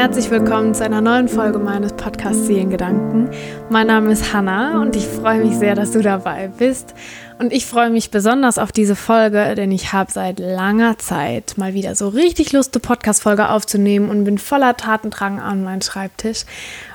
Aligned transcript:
herzlich 0.00 0.30
willkommen 0.30 0.72
zu 0.72 0.82
einer 0.82 1.02
neuen 1.02 1.28
Folge 1.28 1.58
meines 1.58 1.92
Podcasts 1.92 2.46
Seelengedanken. 2.46 3.28
Mein 3.68 3.86
Name 3.88 4.10
ist 4.10 4.32
Hanna 4.32 4.80
und 4.80 4.96
ich 4.96 5.04
freue 5.06 5.44
mich 5.44 5.56
sehr, 5.56 5.74
dass 5.74 5.90
du 5.90 6.00
dabei 6.00 6.48
bist. 6.48 6.94
Und 7.38 7.52
ich 7.52 7.66
freue 7.66 7.90
mich 7.90 8.10
besonders 8.10 8.56
auf 8.56 8.72
diese 8.72 8.96
Folge, 8.96 9.54
denn 9.54 9.70
ich 9.70 9.92
habe 9.92 10.10
seit 10.10 10.38
langer 10.38 10.96
Zeit 10.96 11.58
mal 11.58 11.74
wieder 11.74 11.94
so 11.96 12.08
richtig 12.08 12.54
Lust, 12.54 12.74
eine 12.74 12.80
Podcast-Folge 12.80 13.50
aufzunehmen 13.50 14.08
und 14.08 14.24
bin 14.24 14.38
voller 14.38 14.74
Tatendrang 14.74 15.38
an 15.38 15.62
meinen 15.64 15.82
Schreibtisch 15.82 16.46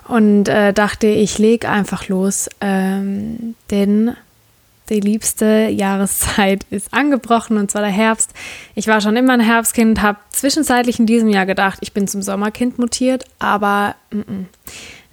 und 0.08 0.50
äh, 0.50 0.74
dachte, 0.74 1.06
ich 1.06 1.38
lege 1.38 1.70
einfach 1.70 2.08
los, 2.08 2.50
ähm, 2.60 3.54
denn 3.70 4.16
die 4.90 5.00
liebste 5.00 5.68
Jahreszeit 5.70 6.66
ist 6.70 6.94
angebrochen 6.94 7.58
und 7.58 7.72
zwar 7.72 7.82
der 7.82 7.92
Herbst. 7.92 8.32
Ich 8.76 8.88
war 8.88 9.02
schon 9.02 9.18
immer 9.18 9.34
ein 9.34 9.40
Herbstkind, 9.40 10.02
habe 10.02 10.20
zwischenzeitlich 10.30 11.00
in 11.00 11.06
diesem 11.06 11.30
Jahr 11.30 11.46
gedacht, 11.46 11.80
ich 11.82 11.94
bin 11.94 12.08
zum 12.08 12.22
Sommerkind 12.22 12.78
mutiert, 12.80 13.26
aber 13.40 13.96
mm 14.12 14.20
-mm. 14.20 14.46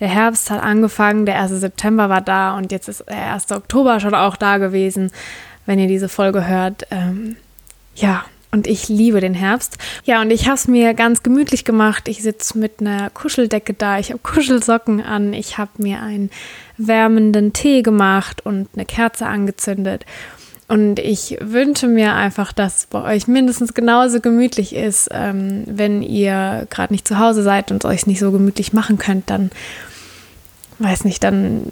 der 0.01 0.09
Herbst 0.09 0.51
hat 0.51 0.63
angefangen, 0.63 1.27
der 1.27 1.41
1. 1.41 1.53
September 1.53 2.09
war 2.09 2.21
da 2.21 2.57
und 2.57 2.73
jetzt 2.73 2.89
ist 2.89 3.05
der 3.09 3.33
1. 3.33 3.51
Oktober 3.53 4.01
schon 4.01 4.15
auch 4.15 4.37
da 4.37 4.59
gewesen, 4.59 5.11
wenn 5.66 5.79
ihr 5.79 5.89
diese 5.89 6.09
Folge 6.09 6.47
hört. 6.47 6.87
Ähm, 6.91 7.37
ja, 7.95 8.25
und 8.55 8.66
ich 8.66 8.91
liebe 8.91 9.21
den 9.21 9.33
Herbst. 9.33 9.79
Ja, 10.05 10.21
und 10.21 10.30
ich 10.30 10.45
habe 10.45 10.57
es 10.57 10.69
mir 10.69 10.93
ganz 10.93 11.23
gemütlich 11.23 11.65
gemacht. 11.65 12.07
Ich 12.07 12.23
sitze 12.23 12.59
mit 12.59 12.80
einer 12.80 13.09
Kuscheldecke 13.09 13.73
da. 13.73 13.99
Ich 13.99 14.11
habe 14.11 14.21
Kuschelsocken 14.23 15.01
an. 15.02 15.33
Ich 15.33 15.57
habe 15.57 15.71
mir 15.79 16.02
einen 16.02 16.30
wärmenden 16.87 17.53
Tee 17.53 17.83
gemacht 17.83 18.45
und 18.45 18.69
eine 18.75 18.85
Kerze 18.85 19.27
angezündet. 19.27 20.05
Und 20.69 20.99
ich 20.99 21.37
wünsche 21.41 21.87
mir 21.87 22.15
einfach, 22.15 22.52
dass 22.52 22.87
bei 22.87 23.02
euch 23.02 23.27
mindestens 23.27 23.74
genauso 23.74 24.21
gemütlich 24.21 24.74
ist, 24.74 25.09
ähm, 25.13 25.65
wenn 25.66 26.02
ihr 26.02 26.66
gerade 26.71 26.93
nicht 26.95 27.07
zu 27.07 27.19
Hause 27.19 27.43
seid 27.43 27.71
und 27.71 27.85
euch 27.85 28.07
nicht 28.07 28.21
so 28.21 28.33
gemütlich 28.33 28.73
machen 28.73 28.97
könnt, 28.97 29.29
dann 29.29 29.51
weiß 30.79 31.05
nicht, 31.05 31.23
dann 31.24 31.66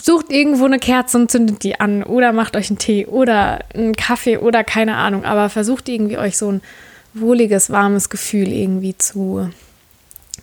sucht 0.00 0.32
irgendwo 0.32 0.64
eine 0.64 0.78
Kerze 0.78 1.18
und 1.18 1.30
zündet 1.30 1.62
die 1.62 1.78
an 1.78 2.02
oder 2.02 2.32
macht 2.32 2.56
euch 2.56 2.70
einen 2.70 2.78
Tee 2.78 3.06
oder 3.06 3.60
einen 3.74 3.94
Kaffee 3.94 4.38
oder 4.38 4.64
keine 4.64 4.96
Ahnung, 4.96 5.24
aber 5.24 5.48
versucht 5.48 5.88
irgendwie 5.88 6.18
euch 6.18 6.36
so 6.36 6.50
ein 6.50 6.62
wohliges, 7.14 7.70
warmes 7.70 8.08
Gefühl 8.08 8.48
irgendwie 8.48 8.96
zu 8.96 9.50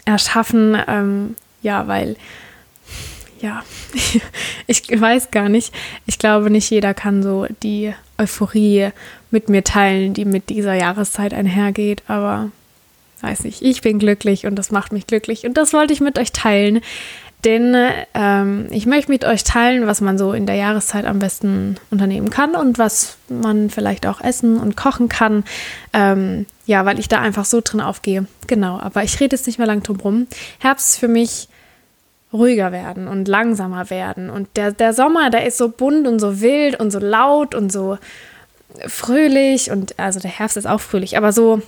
erschaffen. 0.05 0.77
Ähm, 0.87 1.35
ja, 1.61 1.87
weil, 1.87 2.15
ja, 3.39 3.63
ich 4.67 4.83
weiß 4.89 5.31
gar 5.31 5.49
nicht. 5.49 5.73
Ich 6.05 6.19
glaube, 6.19 6.49
nicht 6.49 6.69
jeder 6.69 6.93
kann 6.93 7.23
so 7.23 7.47
die 7.63 7.93
Euphorie 8.17 8.89
mit 9.31 9.49
mir 9.49 9.63
teilen, 9.63 10.13
die 10.13 10.25
mit 10.25 10.49
dieser 10.49 10.73
Jahreszeit 10.73 11.33
einhergeht, 11.33 12.03
aber 12.07 12.51
weiß 13.21 13.43
nicht, 13.43 13.61
ich 13.61 13.81
bin 13.81 13.99
glücklich 13.99 14.45
und 14.45 14.55
das 14.55 14.71
macht 14.71 14.91
mich 14.91 15.07
glücklich 15.07 15.45
und 15.45 15.57
das 15.57 15.73
wollte 15.73 15.93
ich 15.93 16.01
mit 16.01 16.19
euch 16.19 16.31
teilen. 16.31 16.81
Denn 17.45 17.75
ähm, 18.15 18.67
ich 18.71 18.87
möchte 18.87 19.11
mit 19.11 19.23
euch 19.23 19.43
teilen, 19.43 19.85
was 19.85 20.01
man 20.01 20.17
so 20.17 20.33
in 20.33 20.47
der 20.47 20.55
Jahreszeit 20.55 21.05
am 21.05 21.19
besten 21.19 21.77
unternehmen 21.91 22.31
kann 22.31 22.55
und 22.55 22.79
was 22.79 23.17
man 23.29 23.69
vielleicht 23.69 24.07
auch 24.07 24.21
essen 24.21 24.57
und 24.57 24.75
kochen 24.75 25.07
kann. 25.07 25.43
Ähm, 25.93 26.47
ja, 26.65 26.83
weil 26.85 26.99
ich 26.99 27.07
da 27.07 27.21
einfach 27.21 27.45
so 27.45 27.61
drin 27.63 27.79
aufgehe. 27.79 28.25
Genau, 28.47 28.79
aber 28.79 29.03
ich 29.03 29.19
rede 29.19 29.35
jetzt 29.35 29.45
nicht 29.45 29.59
mehr 29.59 29.67
lang 29.67 29.83
drum 29.83 29.99
rum. 29.99 30.27
Herbst 30.57 30.93
ist 30.93 30.99
für 30.99 31.07
mich 31.07 31.47
ruhiger 32.33 32.71
werden 32.71 33.07
und 33.07 33.27
langsamer 33.27 33.89
werden. 33.89 34.29
Und 34.29 34.49
der, 34.55 34.71
der 34.71 34.93
Sommer, 34.93 35.29
der 35.29 35.45
ist 35.45 35.57
so 35.57 35.69
bunt 35.69 36.07
und 36.07 36.19
so 36.19 36.41
wild 36.41 36.79
und 36.79 36.91
so 36.91 36.99
laut 36.99 37.55
und 37.55 37.71
so 37.71 37.97
fröhlich. 38.87 39.71
Und 39.71 39.97
also 39.97 40.19
der 40.19 40.31
Herbst 40.31 40.57
ist 40.57 40.67
auch 40.67 40.81
fröhlich, 40.81 41.17
aber 41.17 41.31
so, 41.31 41.61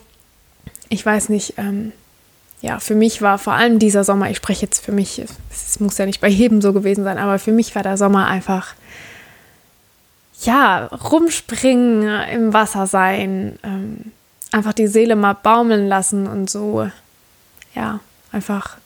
ich 0.90 1.06
weiß 1.06 1.30
nicht, 1.30 1.54
ähm, 1.58 1.94
ja, 2.62 2.80
für 2.80 2.96
mich 2.96 3.22
war 3.22 3.38
vor 3.38 3.54
allem 3.54 3.80
dieser 3.80 4.04
Sommer, 4.04 4.30
ich 4.30 4.38
spreche 4.38 4.66
jetzt 4.66 4.84
für 4.84 4.92
mich, 4.92 5.24
es 5.50 5.80
muss 5.80 5.98
ja 5.98 6.06
nicht 6.06 6.20
bei 6.20 6.28
jedem 6.28 6.62
so 6.62 6.74
gewesen 6.74 7.06
sein, 7.06 7.18
aber 7.18 7.40
für 7.40 7.54
mich 7.54 7.74
war 7.74 7.84
der 7.84 7.98
Sommer 7.98 8.28
einfach, 8.28 8.76
ja, 10.42 10.86
rumspringen, 10.88 12.04
im 12.30 12.54
Wasser 12.54 12.86
sein, 12.86 13.58
ähm, 13.64 14.12
einfach 14.52 14.74
die 14.74 14.88
Seele 14.88 15.16
mal 15.16 15.34
baumeln 15.34 15.88
lassen 15.88 16.28
und 16.28 16.50
so, 16.50 16.90
ja, 17.76 18.02
einfach 18.34 18.78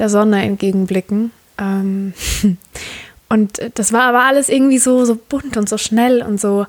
der 0.00 0.08
Sonne 0.08 0.42
entgegenblicken. 0.42 1.30
Ähm, 1.58 2.14
und 3.28 3.60
das 3.74 3.92
war 3.92 4.02
aber 4.02 4.24
alles 4.24 4.48
irgendwie 4.48 4.78
so, 4.78 5.04
so 5.04 5.16
bunt 5.16 5.56
und 5.56 5.68
so 5.68 5.78
schnell 5.78 6.22
und 6.22 6.40
so, 6.40 6.66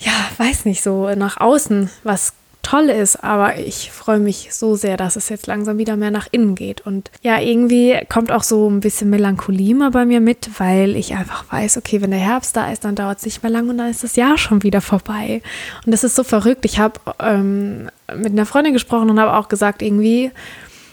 ja, 0.00 0.12
weiß 0.38 0.64
nicht, 0.64 0.82
so 0.82 1.14
nach 1.14 1.36
außen 1.36 1.90
was 2.02 2.32
toll 2.62 2.90
ist, 2.90 3.24
aber 3.24 3.58
ich 3.58 3.90
freue 3.90 4.18
mich 4.18 4.50
so 4.52 4.76
sehr, 4.76 4.96
dass 4.96 5.16
es 5.16 5.28
jetzt 5.28 5.46
langsam 5.46 5.78
wieder 5.78 5.96
mehr 5.96 6.10
nach 6.10 6.28
innen 6.30 6.54
geht. 6.54 6.82
Und 6.82 7.10
ja, 7.22 7.40
irgendwie 7.40 7.98
kommt 8.08 8.30
auch 8.30 8.42
so 8.42 8.68
ein 8.68 8.80
bisschen 8.80 9.10
Melancholie 9.10 9.74
mal 9.74 9.90
bei 9.90 10.04
mir 10.04 10.20
mit, 10.20 10.50
weil 10.58 10.96
ich 10.96 11.14
einfach 11.14 11.50
weiß, 11.50 11.78
okay, 11.78 12.02
wenn 12.02 12.10
der 12.10 12.20
Herbst 12.20 12.56
da 12.56 12.70
ist, 12.70 12.84
dann 12.84 12.94
dauert 12.94 13.18
es 13.18 13.24
nicht 13.24 13.42
mehr 13.42 13.50
lang 13.50 13.68
und 13.68 13.78
dann 13.78 13.90
ist 13.90 14.04
das 14.04 14.16
Jahr 14.16 14.36
schon 14.36 14.62
wieder 14.62 14.80
vorbei. 14.80 15.42
Und 15.86 15.92
das 15.92 16.04
ist 16.04 16.16
so 16.16 16.22
verrückt. 16.22 16.64
Ich 16.64 16.78
habe 16.78 17.00
ähm, 17.18 17.88
mit 18.14 18.32
einer 18.32 18.46
Freundin 18.46 18.72
gesprochen 18.72 19.10
und 19.10 19.18
habe 19.18 19.34
auch 19.34 19.48
gesagt, 19.48 19.82
irgendwie 19.82 20.30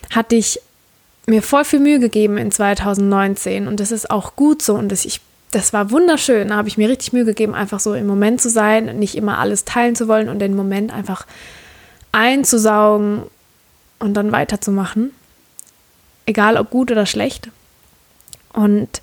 hatte 0.09 0.35
ich 0.35 0.61
mir 1.27 1.43
voll 1.43 1.65
viel 1.65 1.79
Mühe 1.79 1.99
gegeben 1.99 2.37
in 2.37 2.51
2019 2.51 3.67
und 3.67 3.79
das 3.79 3.91
ist 3.91 4.09
auch 4.09 4.35
gut 4.35 4.61
so 4.61 4.75
und 4.75 4.89
das, 4.89 5.05
ich 5.05 5.21
das 5.51 5.73
war 5.73 5.91
wunderschön. 5.91 6.49
Da 6.49 6.55
habe 6.57 6.67
ich 6.67 6.77
mir 6.77 6.89
richtig 6.89 7.13
Mühe 7.13 7.25
gegeben, 7.25 7.55
einfach 7.55 7.79
so 7.79 7.93
im 7.93 8.05
Moment 8.05 8.41
zu 8.41 8.49
sein, 8.49 8.99
nicht 8.99 9.15
immer 9.15 9.37
alles 9.37 9.65
teilen 9.65 9.95
zu 9.95 10.07
wollen 10.07 10.29
und 10.29 10.39
den 10.39 10.55
Moment 10.55 10.91
einfach 10.91 11.25
einzusaugen 12.11 13.23
und 13.99 14.13
dann 14.13 14.31
weiterzumachen. 14.31 15.11
Egal 16.25 16.57
ob 16.57 16.69
gut 16.69 16.91
oder 16.91 17.05
schlecht. 17.05 17.49
Und 18.51 19.01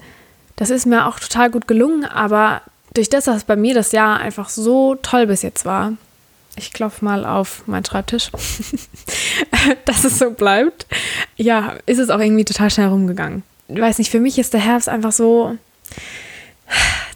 das 0.57 0.71
ist 0.71 0.87
mir 0.87 1.07
auch 1.07 1.19
total 1.19 1.51
gut 1.51 1.67
gelungen, 1.67 2.05
aber 2.05 2.61
durch 2.93 3.09
das, 3.09 3.25
dass 3.25 3.45
bei 3.45 3.57
mir 3.57 3.75
das 3.75 3.93
Jahr 3.93 4.19
einfach 4.21 4.49
so 4.49 4.95
toll 4.97 5.27
bis 5.27 5.43
jetzt 5.43 5.65
war, 5.65 5.95
ich 6.57 6.73
klopfe 6.73 7.05
mal 7.05 7.25
auf 7.25 7.67
meinen 7.67 7.85
Schreibtisch, 7.85 8.31
dass 9.85 10.05
es 10.05 10.19
so 10.19 10.31
bleibt, 10.31 10.87
ja, 11.37 11.75
ist 11.87 11.99
es 11.99 12.11
auch 12.11 12.21
irgendwie 12.21 12.45
total 12.45 12.71
schnell 12.71 12.89
rumgegangen. 12.89 13.43
Ich 13.69 13.81
weiß 13.81 13.99
nicht, 13.99 14.11
für 14.11 14.21
mich 14.21 14.39
ist 14.39 14.53
der 14.53 14.61
Herbst 14.61 14.89
einfach 14.89 15.13
so 15.13 15.57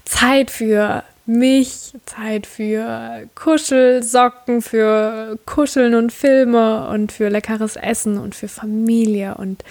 Zeit 0.04 0.50
für 0.50 1.04
mich, 1.26 1.92
Zeit 2.06 2.46
für 2.46 3.28
Kuschelsocken, 3.34 4.62
für 4.62 5.38
Kuscheln 5.44 5.94
und 5.94 6.10
Filme 6.10 6.88
und 6.88 7.12
für 7.12 7.28
leckeres 7.28 7.76
Essen 7.76 8.18
und 8.18 8.34
für 8.34 8.48
Familie 8.48 9.34
und 9.34 9.62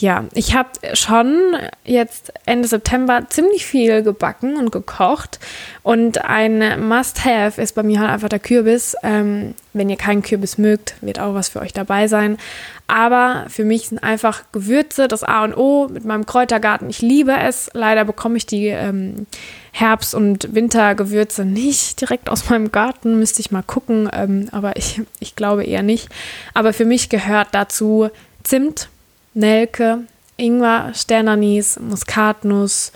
ja, 0.00 0.24
ich 0.32 0.54
habe 0.54 0.70
schon 0.94 1.56
jetzt 1.84 2.32
Ende 2.46 2.66
September 2.66 3.26
ziemlich 3.28 3.66
viel 3.66 4.02
gebacken 4.02 4.56
und 4.56 4.72
gekocht. 4.72 5.38
Und 5.82 6.24
ein 6.24 6.88
Must-Have 6.88 7.60
ist 7.60 7.74
bei 7.74 7.82
mir 7.82 8.00
halt 8.00 8.10
einfach 8.10 8.30
der 8.30 8.38
Kürbis. 8.38 8.96
Ähm, 9.02 9.54
wenn 9.74 9.90
ihr 9.90 9.96
keinen 9.96 10.22
Kürbis 10.22 10.56
mögt, 10.56 10.94
wird 11.02 11.20
auch 11.20 11.34
was 11.34 11.50
für 11.50 11.60
euch 11.60 11.74
dabei 11.74 12.08
sein. 12.08 12.38
Aber 12.86 13.44
für 13.48 13.64
mich 13.64 13.88
sind 13.88 14.02
einfach 14.02 14.44
Gewürze 14.52 15.06
das 15.06 15.22
A 15.22 15.44
und 15.44 15.54
O 15.54 15.88
mit 15.88 16.06
meinem 16.06 16.24
Kräutergarten. 16.24 16.88
Ich 16.88 17.02
liebe 17.02 17.36
es. 17.36 17.70
Leider 17.74 18.06
bekomme 18.06 18.38
ich 18.38 18.46
die 18.46 18.68
ähm, 18.68 19.26
Herbst- 19.72 20.14
und 20.14 20.54
Wintergewürze 20.54 21.44
nicht 21.44 22.00
direkt 22.00 22.30
aus 22.30 22.48
meinem 22.48 22.72
Garten. 22.72 23.18
Müsste 23.18 23.40
ich 23.40 23.50
mal 23.50 23.62
gucken. 23.62 24.08
Ähm, 24.12 24.48
aber 24.50 24.76
ich, 24.76 25.02
ich 25.20 25.36
glaube 25.36 25.64
eher 25.64 25.82
nicht. 25.82 26.08
Aber 26.54 26.72
für 26.72 26.86
mich 26.86 27.10
gehört 27.10 27.48
dazu 27.52 28.08
Zimt 28.42 28.88
Nelke, 29.34 30.00
Ingwer, 30.36 30.92
Sternanis, 30.94 31.78
Muskatnuss, 31.78 32.92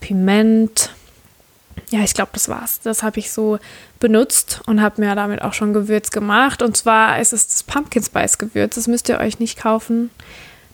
Piment. 0.00 0.90
Ja, 1.90 2.00
ich 2.00 2.14
glaube, 2.14 2.30
das 2.32 2.48
war's. 2.48 2.80
Das 2.80 3.02
habe 3.02 3.18
ich 3.18 3.30
so 3.30 3.58
benutzt 4.00 4.60
und 4.66 4.82
habe 4.82 5.00
mir 5.00 5.14
damit 5.14 5.42
auch 5.42 5.52
schon 5.52 5.72
Gewürz 5.72 6.10
gemacht. 6.10 6.62
Und 6.62 6.76
zwar 6.76 7.20
ist 7.20 7.32
es 7.32 7.48
das 7.48 7.62
Pumpkin 7.62 8.02
Spice 8.02 8.38
Gewürz. 8.38 8.74
Das 8.74 8.88
müsst 8.88 9.08
ihr 9.08 9.18
euch 9.18 9.38
nicht 9.38 9.58
kaufen. 9.58 10.10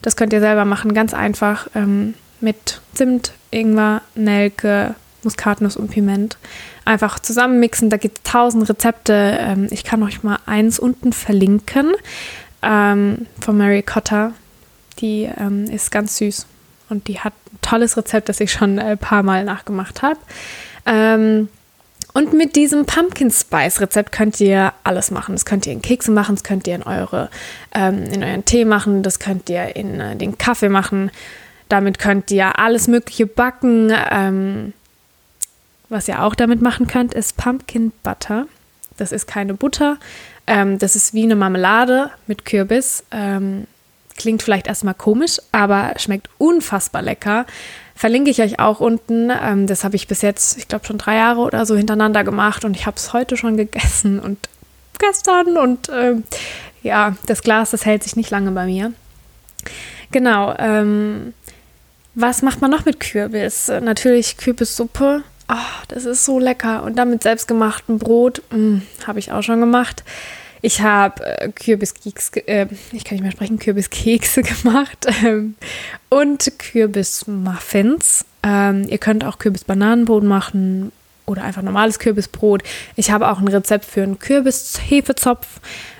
Das 0.00 0.16
könnt 0.16 0.32
ihr 0.32 0.40
selber 0.40 0.64
machen, 0.64 0.94
ganz 0.94 1.14
einfach 1.14 1.68
ähm, 1.74 2.14
mit 2.40 2.80
Zimt, 2.94 3.32
Ingwer, 3.50 4.02
Nelke, 4.14 4.94
Muskatnuss 5.22 5.76
und 5.76 5.90
Piment. 5.90 6.38
Einfach 6.84 7.18
zusammenmixen. 7.18 7.90
Da 7.90 7.96
gibt 7.96 8.18
es 8.18 8.32
tausend 8.32 8.68
Rezepte. 8.68 9.36
Ähm, 9.38 9.68
ich 9.70 9.84
kann 9.84 10.02
euch 10.02 10.22
mal 10.22 10.38
eins 10.46 10.78
unten 10.78 11.12
verlinken 11.12 11.92
ähm, 12.62 13.26
von 13.40 13.56
Mary 13.56 13.82
Cotter. 13.82 14.32
Die 15.00 15.30
ähm, 15.36 15.64
ist 15.64 15.90
ganz 15.90 16.16
süß 16.18 16.46
und 16.88 17.08
die 17.08 17.20
hat 17.20 17.32
ein 17.52 17.58
tolles 17.62 17.96
Rezept, 17.96 18.28
das 18.28 18.40
ich 18.40 18.52
schon 18.52 18.78
ein 18.78 18.98
paar 18.98 19.22
Mal 19.22 19.44
nachgemacht 19.44 20.02
habe. 20.02 20.18
Ähm, 20.86 21.48
und 22.14 22.34
mit 22.34 22.56
diesem 22.56 22.84
Pumpkin 22.84 23.30
Spice 23.30 23.80
Rezept 23.80 24.12
könnt 24.12 24.38
ihr 24.40 24.74
alles 24.84 25.10
machen. 25.10 25.34
Das 25.34 25.46
könnt 25.46 25.66
ihr 25.66 25.72
in 25.72 25.80
Kekse 25.80 26.10
machen, 26.10 26.34
das 26.34 26.44
könnt 26.44 26.66
ihr 26.66 26.74
in, 26.74 26.82
eure, 26.82 27.30
ähm, 27.74 28.04
in 28.04 28.22
euren 28.22 28.44
Tee 28.44 28.64
machen, 28.64 29.02
das 29.02 29.18
könnt 29.18 29.48
ihr 29.48 29.74
in 29.76 29.98
äh, 29.98 30.16
den 30.16 30.36
Kaffee 30.36 30.68
machen. 30.68 31.10
Damit 31.68 31.98
könnt 31.98 32.30
ihr 32.30 32.58
alles 32.58 32.86
Mögliche 32.86 33.26
backen. 33.26 33.92
Ähm, 34.10 34.74
was 35.88 36.06
ihr 36.06 36.22
auch 36.22 36.34
damit 36.34 36.60
machen 36.60 36.86
könnt, 36.86 37.14
ist 37.14 37.38
Pumpkin 37.38 37.92
Butter. 38.02 38.46
Das 38.98 39.10
ist 39.10 39.26
keine 39.26 39.54
Butter. 39.54 39.96
Ähm, 40.46 40.78
das 40.78 40.96
ist 40.96 41.14
wie 41.14 41.22
eine 41.22 41.36
Marmelade 41.36 42.10
mit 42.26 42.44
Kürbis. 42.44 43.04
Ähm, 43.10 43.66
Klingt 44.16 44.42
vielleicht 44.42 44.66
erstmal 44.66 44.94
komisch, 44.94 45.38
aber 45.52 45.94
schmeckt 45.96 46.28
unfassbar 46.38 47.02
lecker. 47.02 47.46
Verlinke 47.94 48.30
ich 48.30 48.42
euch 48.42 48.58
auch 48.58 48.80
unten. 48.80 49.30
Ähm, 49.30 49.66
das 49.66 49.84
habe 49.84 49.96
ich 49.96 50.08
bis 50.08 50.22
jetzt, 50.22 50.58
ich 50.58 50.68
glaube, 50.68 50.86
schon 50.86 50.98
drei 50.98 51.16
Jahre 51.16 51.40
oder 51.40 51.66
so 51.66 51.76
hintereinander 51.76 52.24
gemacht 52.24 52.64
und 52.64 52.76
ich 52.76 52.86
habe 52.86 52.96
es 52.96 53.12
heute 53.12 53.36
schon 53.36 53.56
gegessen 53.56 54.18
und 54.18 54.38
gestern 54.98 55.56
und 55.56 55.88
ähm, 55.92 56.24
ja, 56.82 57.16
das 57.26 57.42
Glas, 57.42 57.70
das 57.70 57.84
hält 57.84 58.02
sich 58.02 58.16
nicht 58.16 58.30
lange 58.30 58.50
bei 58.50 58.66
mir. 58.66 58.92
Genau. 60.10 60.54
Ähm, 60.58 61.32
was 62.14 62.42
macht 62.42 62.60
man 62.60 62.70
noch 62.70 62.84
mit 62.84 63.00
Kürbis? 63.00 63.68
Natürlich 63.68 64.36
Kürbissuppe. 64.36 65.22
Oh, 65.48 65.84
das 65.88 66.04
ist 66.04 66.24
so 66.24 66.38
lecker. 66.38 66.82
Und 66.82 66.96
dann 66.96 67.10
mit 67.10 67.22
selbstgemachtem 67.22 67.98
Brot. 67.98 68.42
Mm, 68.50 68.78
habe 69.06 69.18
ich 69.18 69.32
auch 69.32 69.42
schon 69.42 69.60
gemacht. 69.60 70.04
Ich 70.64 70.80
habe 70.80 71.24
äh, 71.26 71.48
Kürbiskekse, 71.48 72.46
äh, 72.46 72.68
ich 72.92 73.04
kann 73.04 73.16
nicht 73.16 73.22
mehr 73.22 73.32
sprechen, 73.32 73.58
Kürbiskekse 73.58 74.42
gemacht 74.62 75.06
ähm, 75.24 75.56
und 76.08 76.52
Kürbismuffins. 76.58 78.24
Ähm, 78.44 78.86
ihr 78.88 78.98
könnt 78.98 79.24
auch 79.24 79.38
Kürbisbananenbrot 79.38 80.22
machen 80.22 80.92
oder 81.26 81.42
einfach 81.42 81.62
normales 81.62 81.98
Kürbisbrot. 81.98 82.62
Ich 82.94 83.10
habe 83.10 83.28
auch 83.28 83.40
ein 83.40 83.48
Rezept 83.48 83.84
für 83.84 84.04
einen 84.04 84.20
Kürbishefezopf. 84.20 85.46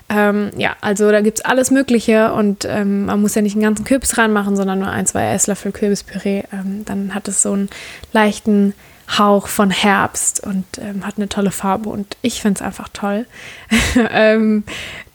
Ähm, 0.09 0.51
ja, 0.57 0.77
also 0.81 1.11
da 1.11 1.21
gibt 1.23 1.39
es 1.39 1.45
alles 1.45 1.71
Mögliche 1.71 2.33
und 2.33 2.65
ähm, 2.65 3.07
man 3.07 3.21
muss 3.21 3.35
ja 3.35 3.43
nicht 3.43 3.55
einen 3.55 3.63
ganzen 3.63 3.85
Kürbis 3.85 4.17
reinmachen, 4.17 4.57
sondern 4.57 4.79
nur 4.79 4.91
ein, 4.91 5.07
zwei 5.07 5.33
Esslöffel 5.33 5.73
Kürbispüree. 5.73 6.45
Ähm, 6.53 6.85
dann 6.85 7.15
hat 7.15 7.27
es 7.29 7.43
so 7.43 7.53
einen 7.53 7.69
leichten 8.13 8.75
Hauch 9.19 9.49
von 9.49 9.71
Herbst 9.71 10.43
und 10.45 10.65
ähm, 10.79 11.07
hat 11.07 11.17
eine 11.17 11.29
tolle 11.29 11.51
Farbe 11.51 11.89
und 11.89 12.17
ich 12.23 12.41
finde 12.41 12.59
es 12.59 12.63
einfach 12.63 12.89
toll. 12.89 13.27
ähm, 14.11 14.65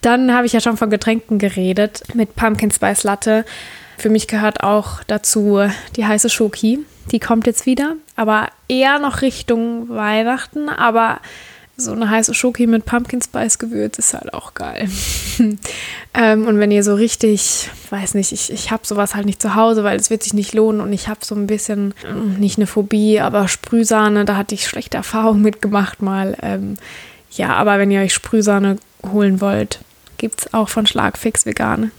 dann 0.01 0.33
habe 0.33 0.45
ich 0.45 0.53
ja 0.53 0.61
schon 0.61 0.77
von 0.77 0.89
Getränken 0.89 1.39
geredet 1.39 2.03
mit 2.13 2.35
Pumpkin 2.35 2.71
Spice 2.71 3.03
Latte. 3.03 3.45
Für 3.97 4.09
mich 4.09 4.27
gehört 4.27 4.61
auch 4.61 5.03
dazu 5.07 5.59
die 5.95 6.05
heiße 6.05 6.29
Schoki. 6.29 6.79
Die 7.11 7.19
kommt 7.19 7.47
jetzt 7.47 7.65
wieder, 7.65 7.95
aber 8.15 8.49
eher 8.67 8.99
noch 8.99 9.21
Richtung 9.21 9.89
Weihnachten, 9.89 10.69
aber 10.69 11.19
so 11.79 11.91
eine 11.91 12.09
heiße 12.09 12.33
Schoki 12.33 12.65
mit 12.65 12.85
Pumpkin 12.85 13.21
Spice 13.21 13.59
Gewürz 13.59 14.00
ist 14.00 14.15
halt 14.15 14.33
auch 14.33 14.56
geil. 14.56 14.89
ähm, 16.15 16.47
und 16.47 16.59
wenn 16.59 16.71
ihr 16.71 16.83
so 16.83 16.95
richtig, 16.95 17.69
weiß 17.91 18.15
nicht, 18.15 18.31
ich, 18.31 18.51
ich 18.51 18.71
habe 18.71 18.85
sowas 18.85 19.13
halt 19.13 19.27
nicht 19.27 19.39
zu 19.39 19.53
Hause, 19.53 19.83
weil 19.83 20.00
es 20.00 20.09
wird 20.09 20.24
sich 20.24 20.33
nicht 20.33 20.56
lohnen 20.56 20.81
und 20.81 20.91
ich 20.91 21.07
habe 21.07 21.19
so 21.24 21.35
ein 21.35 21.45
bisschen, 21.45 21.94
mm, 22.12 22.39
nicht 22.39 22.57
eine 22.57 22.65
Phobie, 22.65 23.19
aber 23.19 23.47
Sprühsahne, 23.47 24.25
da 24.25 24.35
hatte 24.38 24.56
ich 24.56 24.65
schlechte 24.65 24.97
Erfahrungen 24.97 25.41
mitgemacht 25.44 26.01
mal. 26.01 26.35
Ähm, 26.41 26.77
ja, 27.31 27.53
aber 27.53 27.77
wenn 27.77 27.91
ihr 27.91 28.01
euch 28.01 28.13
Sprühsahne 28.13 28.77
holen 29.12 29.39
wollt, 29.39 29.80
gibt 30.18 30.41
es 30.41 30.53
auch 30.56 30.69
von 30.69 30.88
Schlagfix 30.88 31.45
Vegan. 31.45 31.91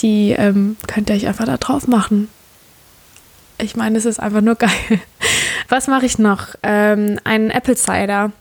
Die 0.00 0.32
ähm, 0.32 0.76
könnt 0.86 1.08
ihr 1.08 1.16
euch 1.16 1.26
einfach 1.26 1.46
da 1.46 1.56
drauf 1.56 1.88
machen. 1.88 2.28
Ich 3.56 3.74
meine, 3.74 3.96
es 3.96 4.04
ist 4.04 4.20
einfach 4.20 4.42
nur 4.42 4.54
geil. 4.56 5.00
Was 5.70 5.86
mache 5.86 6.04
ich 6.04 6.18
noch? 6.18 6.48
Ähm, 6.62 7.18
einen 7.24 7.48
Apple 7.48 7.76
Cider 7.76 8.32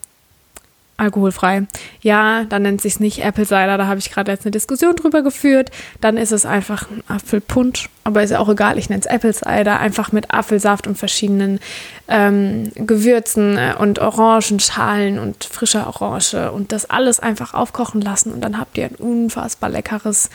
alkoholfrei. 1.04 1.64
Ja, 2.02 2.46
dann 2.46 2.64
nennt 2.64 2.82
sich 2.82 3.00
nicht 3.00 3.24
Apple 3.24 3.46
Cider, 3.46 3.78
da 3.78 3.88
habe 3.88 4.00
ich 4.00 4.12
gerade 4.12 4.32
jetzt 4.32 4.46
eine 4.46 4.52
Diskussion 4.52 4.96
drüber 4.96 5.22
geführt. 5.22 5.72
Dann 6.02 6.18
ist 6.18 6.32
es 6.32 6.46
einfach 6.46 6.90
ein 6.90 7.04
Apfelpunsch, 7.08 7.90
aber 8.04 8.24
ist 8.24 8.32
ja 8.32 8.40
auch 8.40 8.50
egal, 8.50 8.78
ich 8.78 8.90
nenne 8.90 9.02
es 9.02 9.06
Apple 9.06 9.34
Cider, 9.34 9.80
einfach 9.80 10.12
mit 10.12 10.34
Apfelsaft 10.34 10.88
und 10.88 10.98
verschiedenen 10.98 11.60
ähm, 12.08 12.72
Gewürzen 12.76 13.58
äh, 13.58 13.74
und 13.78 14.00
Orangenschalen 14.00 15.20
und 15.20 15.44
frischer 15.44 15.88
Orange 15.88 16.52
und 16.52 16.72
das 16.72 16.90
alles 16.90 17.20
einfach 17.20 17.54
aufkochen 17.54 18.02
lassen 18.02 18.32
und 18.32 18.42
dann 18.42 18.60
habt 18.60 18.78
ihr 18.78 18.86
ein 18.86 18.96
unfassbar 18.96 19.70
leckeres 19.70 20.30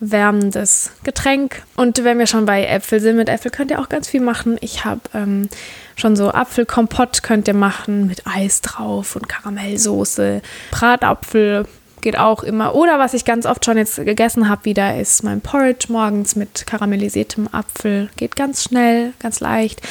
wärmendes 0.00 0.92
Getränk. 1.04 1.62
Und 1.76 2.02
wenn 2.04 2.18
wir 2.18 2.26
schon 2.26 2.46
bei 2.46 2.64
Äpfel 2.64 3.00
sind, 3.00 3.16
mit 3.16 3.28
Äpfel 3.28 3.50
könnt 3.50 3.70
ihr 3.70 3.80
auch 3.80 3.88
ganz 3.88 4.08
viel 4.08 4.20
machen. 4.20 4.56
Ich 4.60 4.84
habe 4.84 5.00
ähm, 5.14 5.48
schon 5.96 6.16
so 6.16 6.30
Apfelkompott 6.30 7.22
könnt 7.22 7.48
ihr 7.48 7.54
machen 7.54 8.06
mit 8.06 8.26
Eis 8.26 8.60
drauf 8.60 9.16
und 9.16 9.28
Karamellsoße. 9.28 10.42
Bratapfel 10.70 11.66
geht 12.00 12.18
auch 12.18 12.42
immer. 12.42 12.74
Oder 12.74 12.98
was 12.98 13.14
ich 13.14 13.24
ganz 13.24 13.46
oft 13.46 13.64
schon 13.64 13.76
jetzt 13.76 13.96
gegessen 13.96 14.48
habe 14.48 14.64
wieder, 14.64 14.98
ist 14.98 15.24
mein 15.24 15.40
Porridge 15.40 15.86
morgens 15.88 16.36
mit 16.36 16.66
karamellisiertem 16.66 17.48
Apfel. 17.52 18.08
Geht 18.16 18.36
ganz 18.36 18.62
schnell, 18.62 19.12
ganz 19.18 19.40
leicht. 19.40 19.82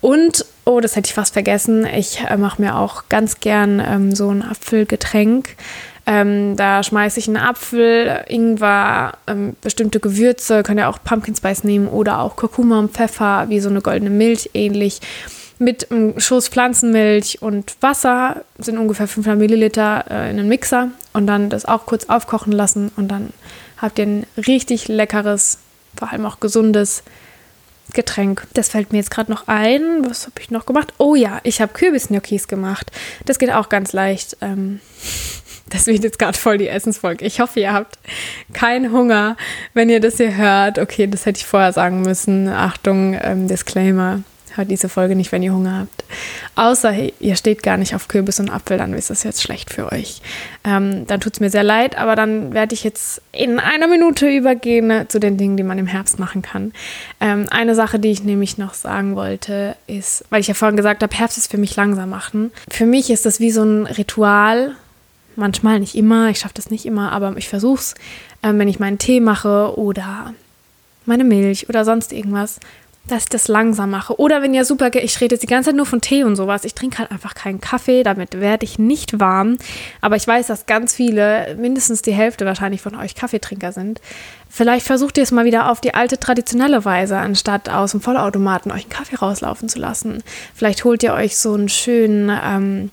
Und, 0.00 0.44
oh, 0.64 0.80
das 0.80 0.96
hätte 0.96 1.08
ich 1.08 1.14
fast 1.14 1.32
vergessen, 1.32 1.86
ich 1.86 2.20
äh, 2.20 2.36
mache 2.36 2.62
mir 2.62 2.76
auch 2.76 3.04
ganz 3.08 3.40
gern 3.40 3.82
ähm, 3.84 4.14
so 4.14 4.30
ein 4.30 4.42
Apfelgetränk. 4.42 5.56
Ähm, 6.08 6.54
da 6.56 6.84
schmeiße 6.84 7.18
ich 7.18 7.26
einen 7.26 7.36
Apfel, 7.36 8.24
Ingwer, 8.28 9.14
ähm, 9.26 9.56
bestimmte 9.60 9.98
Gewürze, 9.98 10.62
könnt 10.62 10.78
ihr 10.78 10.88
auch 10.88 11.00
Pumpkin 11.02 11.34
Spice 11.34 11.64
nehmen 11.64 11.88
oder 11.88 12.20
auch 12.20 12.36
Kurkuma 12.36 12.78
und 12.78 12.92
Pfeffer, 12.92 13.46
wie 13.48 13.58
so 13.58 13.68
eine 13.68 13.80
goldene 13.80 14.10
Milch 14.10 14.50
ähnlich. 14.54 15.00
Mit 15.58 15.90
einem 15.90 16.20
Schuss 16.20 16.48
Pflanzenmilch 16.48 17.42
und 17.42 17.74
Wasser 17.80 18.44
sind 18.58 18.78
ungefähr 18.78 19.08
500 19.08 19.38
Milliliter 19.38 20.04
äh, 20.08 20.30
in 20.30 20.38
einen 20.38 20.48
Mixer 20.48 20.90
und 21.12 21.26
dann 21.26 21.50
das 21.50 21.64
auch 21.64 21.86
kurz 21.86 22.04
aufkochen 22.04 22.52
lassen 22.52 22.92
und 22.96 23.08
dann 23.08 23.30
habt 23.78 23.98
ihr 23.98 24.06
ein 24.06 24.26
richtig 24.46 24.86
leckeres, 24.86 25.58
vor 25.96 26.12
allem 26.12 26.24
auch 26.24 26.38
gesundes 26.38 27.02
Getränk. 27.94 28.46
Das 28.54 28.68
fällt 28.68 28.92
mir 28.92 28.98
jetzt 28.98 29.10
gerade 29.10 29.30
noch 29.32 29.48
ein. 29.48 30.08
Was 30.08 30.26
habe 30.26 30.40
ich 30.40 30.50
noch 30.50 30.66
gemacht? 30.66 30.92
Oh 30.98 31.14
ja, 31.14 31.40
ich 31.42 31.60
habe 31.60 31.72
Kürbisgnocchis 31.72 32.46
gemacht. 32.46 32.92
Das 33.24 33.38
geht 33.38 33.50
auch 33.50 33.68
ganz 33.68 33.92
leicht. 33.92 34.36
Ähm, 34.40 34.80
das 35.70 35.86
wird 35.86 36.04
jetzt 36.04 36.18
gerade 36.18 36.38
voll 36.38 36.58
die 36.58 36.68
Essensfolge. 36.68 37.24
Ich 37.24 37.40
hoffe, 37.40 37.60
ihr 37.60 37.72
habt 37.72 37.98
keinen 38.52 38.92
Hunger, 38.92 39.36
wenn 39.74 39.90
ihr 39.90 40.00
das 40.00 40.16
hier 40.16 40.36
hört. 40.36 40.78
Okay, 40.78 41.06
das 41.06 41.26
hätte 41.26 41.38
ich 41.38 41.46
vorher 41.46 41.72
sagen 41.72 42.02
müssen. 42.02 42.48
Achtung, 42.48 43.18
ähm, 43.20 43.48
Disclaimer. 43.48 44.20
Hört 44.54 44.70
diese 44.70 44.88
Folge 44.88 45.16
nicht, 45.16 45.32
wenn 45.32 45.42
ihr 45.42 45.52
Hunger 45.52 45.80
habt. 45.80 46.04
Außer 46.54 46.94
ihr 47.20 47.36
steht 47.36 47.62
gar 47.62 47.76
nicht 47.76 47.94
auf 47.94 48.08
Kürbis 48.08 48.40
und 48.40 48.48
Apfel, 48.48 48.78
dann 48.78 48.94
ist 48.94 49.10
das 49.10 49.22
jetzt 49.22 49.42
schlecht 49.42 49.70
für 49.70 49.92
euch. 49.92 50.22
Ähm, 50.64 51.06
dann 51.06 51.20
tut 51.20 51.34
es 51.34 51.40
mir 51.40 51.50
sehr 51.50 51.62
leid, 51.62 51.98
aber 51.98 52.16
dann 52.16 52.54
werde 52.54 52.72
ich 52.72 52.82
jetzt 52.82 53.20
in 53.32 53.58
einer 53.58 53.86
Minute 53.86 54.30
übergehen 54.30 55.04
zu 55.08 55.20
den 55.20 55.36
Dingen, 55.36 55.58
die 55.58 55.62
man 55.62 55.76
im 55.76 55.86
Herbst 55.86 56.18
machen 56.18 56.40
kann. 56.40 56.72
Ähm, 57.20 57.46
eine 57.50 57.74
Sache, 57.74 57.98
die 57.98 58.10
ich 58.10 58.24
nämlich 58.24 58.56
noch 58.56 58.72
sagen 58.72 59.14
wollte, 59.14 59.76
ist, 59.86 60.24
weil 60.30 60.40
ich 60.40 60.48
ja 60.48 60.54
vorhin 60.54 60.78
gesagt 60.78 61.02
habe, 61.02 61.14
Herbst 61.14 61.36
ist 61.36 61.50
für 61.50 61.58
mich 61.58 61.76
langsam 61.76 62.08
machen. 62.08 62.50
Für 62.70 62.86
mich 62.86 63.10
ist 63.10 63.26
das 63.26 63.40
wie 63.40 63.50
so 63.50 63.62
ein 63.62 63.84
Ritual, 63.84 64.74
manchmal, 65.36 65.80
nicht 65.80 65.94
immer, 65.94 66.30
ich 66.30 66.38
schaffe 66.38 66.54
das 66.54 66.70
nicht 66.70 66.86
immer, 66.86 67.12
aber 67.12 67.36
ich 67.36 67.48
versuche 67.48 67.80
es, 67.80 67.94
ähm, 68.42 68.58
wenn 68.58 68.68
ich 68.68 68.78
meinen 68.78 68.98
Tee 68.98 69.20
mache 69.20 69.78
oder 69.78 70.34
meine 71.04 71.24
Milch 71.24 71.68
oder 71.68 71.84
sonst 71.84 72.12
irgendwas, 72.12 72.58
dass 73.08 73.24
ich 73.24 73.28
das 73.28 73.48
langsam 73.48 73.90
mache. 73.90 74.18
Oder 74.18 74.42
wenn 74.42 74.52
ihr 74.52 74.64
super, 74.64 74.92
ich 74.94 75.20
rede 75.20 75.34
jetzt 75.34 75.42
die 75.42 75.46
ganze 75.46 75.70
Zeit 75.70 75.76
nur 75.76 75.86
von 75.86 76.00
Tee 76.00 76.24
und 76.24 76.36
sowas. 76.36 76.64
Ich 76.64 76.74
trinke 76.74 76.98
halt 76.98 77.10
einfach 77.10 77.34
keinen 77.34 77.60
Kaffee, 77.60 78.02
damit 78.02 78.40
werde 78.40 78.64
ich 78.64 78.78
nicht 78.78 79.20
warm. 79.20 79.58
Aber 80.00 80.16
ich 80.16 80.26
weiß, 80.26 80.48
dass 80.48 80.66
ganz 80.66 80.94
viele, 80.94 81.56
mindestens 81.58 82.02
die 82.02 82.12
Hälfte 82.12 82.44
wahrscheinlich 82.46 82.82
von 82.82 82.96
euch 82.96 83.14
Kaffeetrinker 83.14 83.72
sind. 83.72 84.00
Vielleicht 84.48 84.86
versucht 84.86 85.18
ihr 85.18 85.22
es 85.22 85.30
mal 85.30 85.44
wieder 85.44 85.70
auf 85.70 85.80
die 85.80 85.94
alte 85.94 86.18
traditionelle 86.18 86.84
Weise, 86.84 87.16
anstatt 87.18 87.68
aus 87.68 87.92
dem 87.92 88.00
Vollautomaten 88.00 88.72
euch 88.72 88.82
einen 88.82 88.90
Kaffee 88.90 89.16
rauslaufen 89.16 89.68
zu 89.68 89.78
lassen. 89.78 90.22
Vielleicht 90.54 90.84
holt 90.84 91.02
ihr 91.02 91.12
euch 91.12 91.36
so 91.36 91.54
einen 91.54 91.68
schönen 91.68 92.30
ähm, 92.42 92.90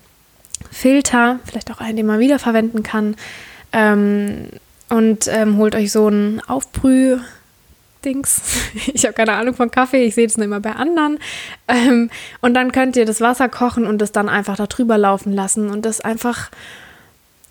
Filter, 0.70 1.40
vielleicht 1.44 1.70
auch 1.70 1.80
einen, 1.80 1.96
den 1.96 2.06
man 2.06 2.20
wiederverwenden 2.20 2.82
kann. 2.82 3.16
Ähm, 3.72 4.48
und 4.88 5.28
ähm, 5.28 5.56
holt 5.56 5.74
euch 5.74 5.92
so 5.92 6.08
ein 6.08 6.40
Aufbrüh. 6.46 7.18
Dings. 8.04 8.42
Ich 8.92 9.04
habe 9.04 9.14
keine 9.14 9.32
Ahnung 9.32 9.54
von 9.54 9.70
Kaffee, 9.70 10.04
ich 10.04 10.14
sehe 10.14 10.26
es 10.26 10.36
nur 10.36 10.44
immer 10.44 10.60
bei 10.60 10.72
anderen. 10.72 11.18
Ähm, 11.68 12.10
und 12.40 12.54
dann 12.54 12.70
könnt 12.70 12.96
ihr 12.96 13.06
das 13.06 13.20
Wasser 13.20 13.48
kochen 13.48 13.86
und 13.86 14.02
es 14.02 14.12
dann 14.12 14.28
einfach 14.28 14.56
da 14.56 14.66
drüber 14.66 14.98
laufen 14.98 15.32
lassen 15.32 15.70
und 15.70 15.84
das 15.84 16.00
einfach 16.00 16.50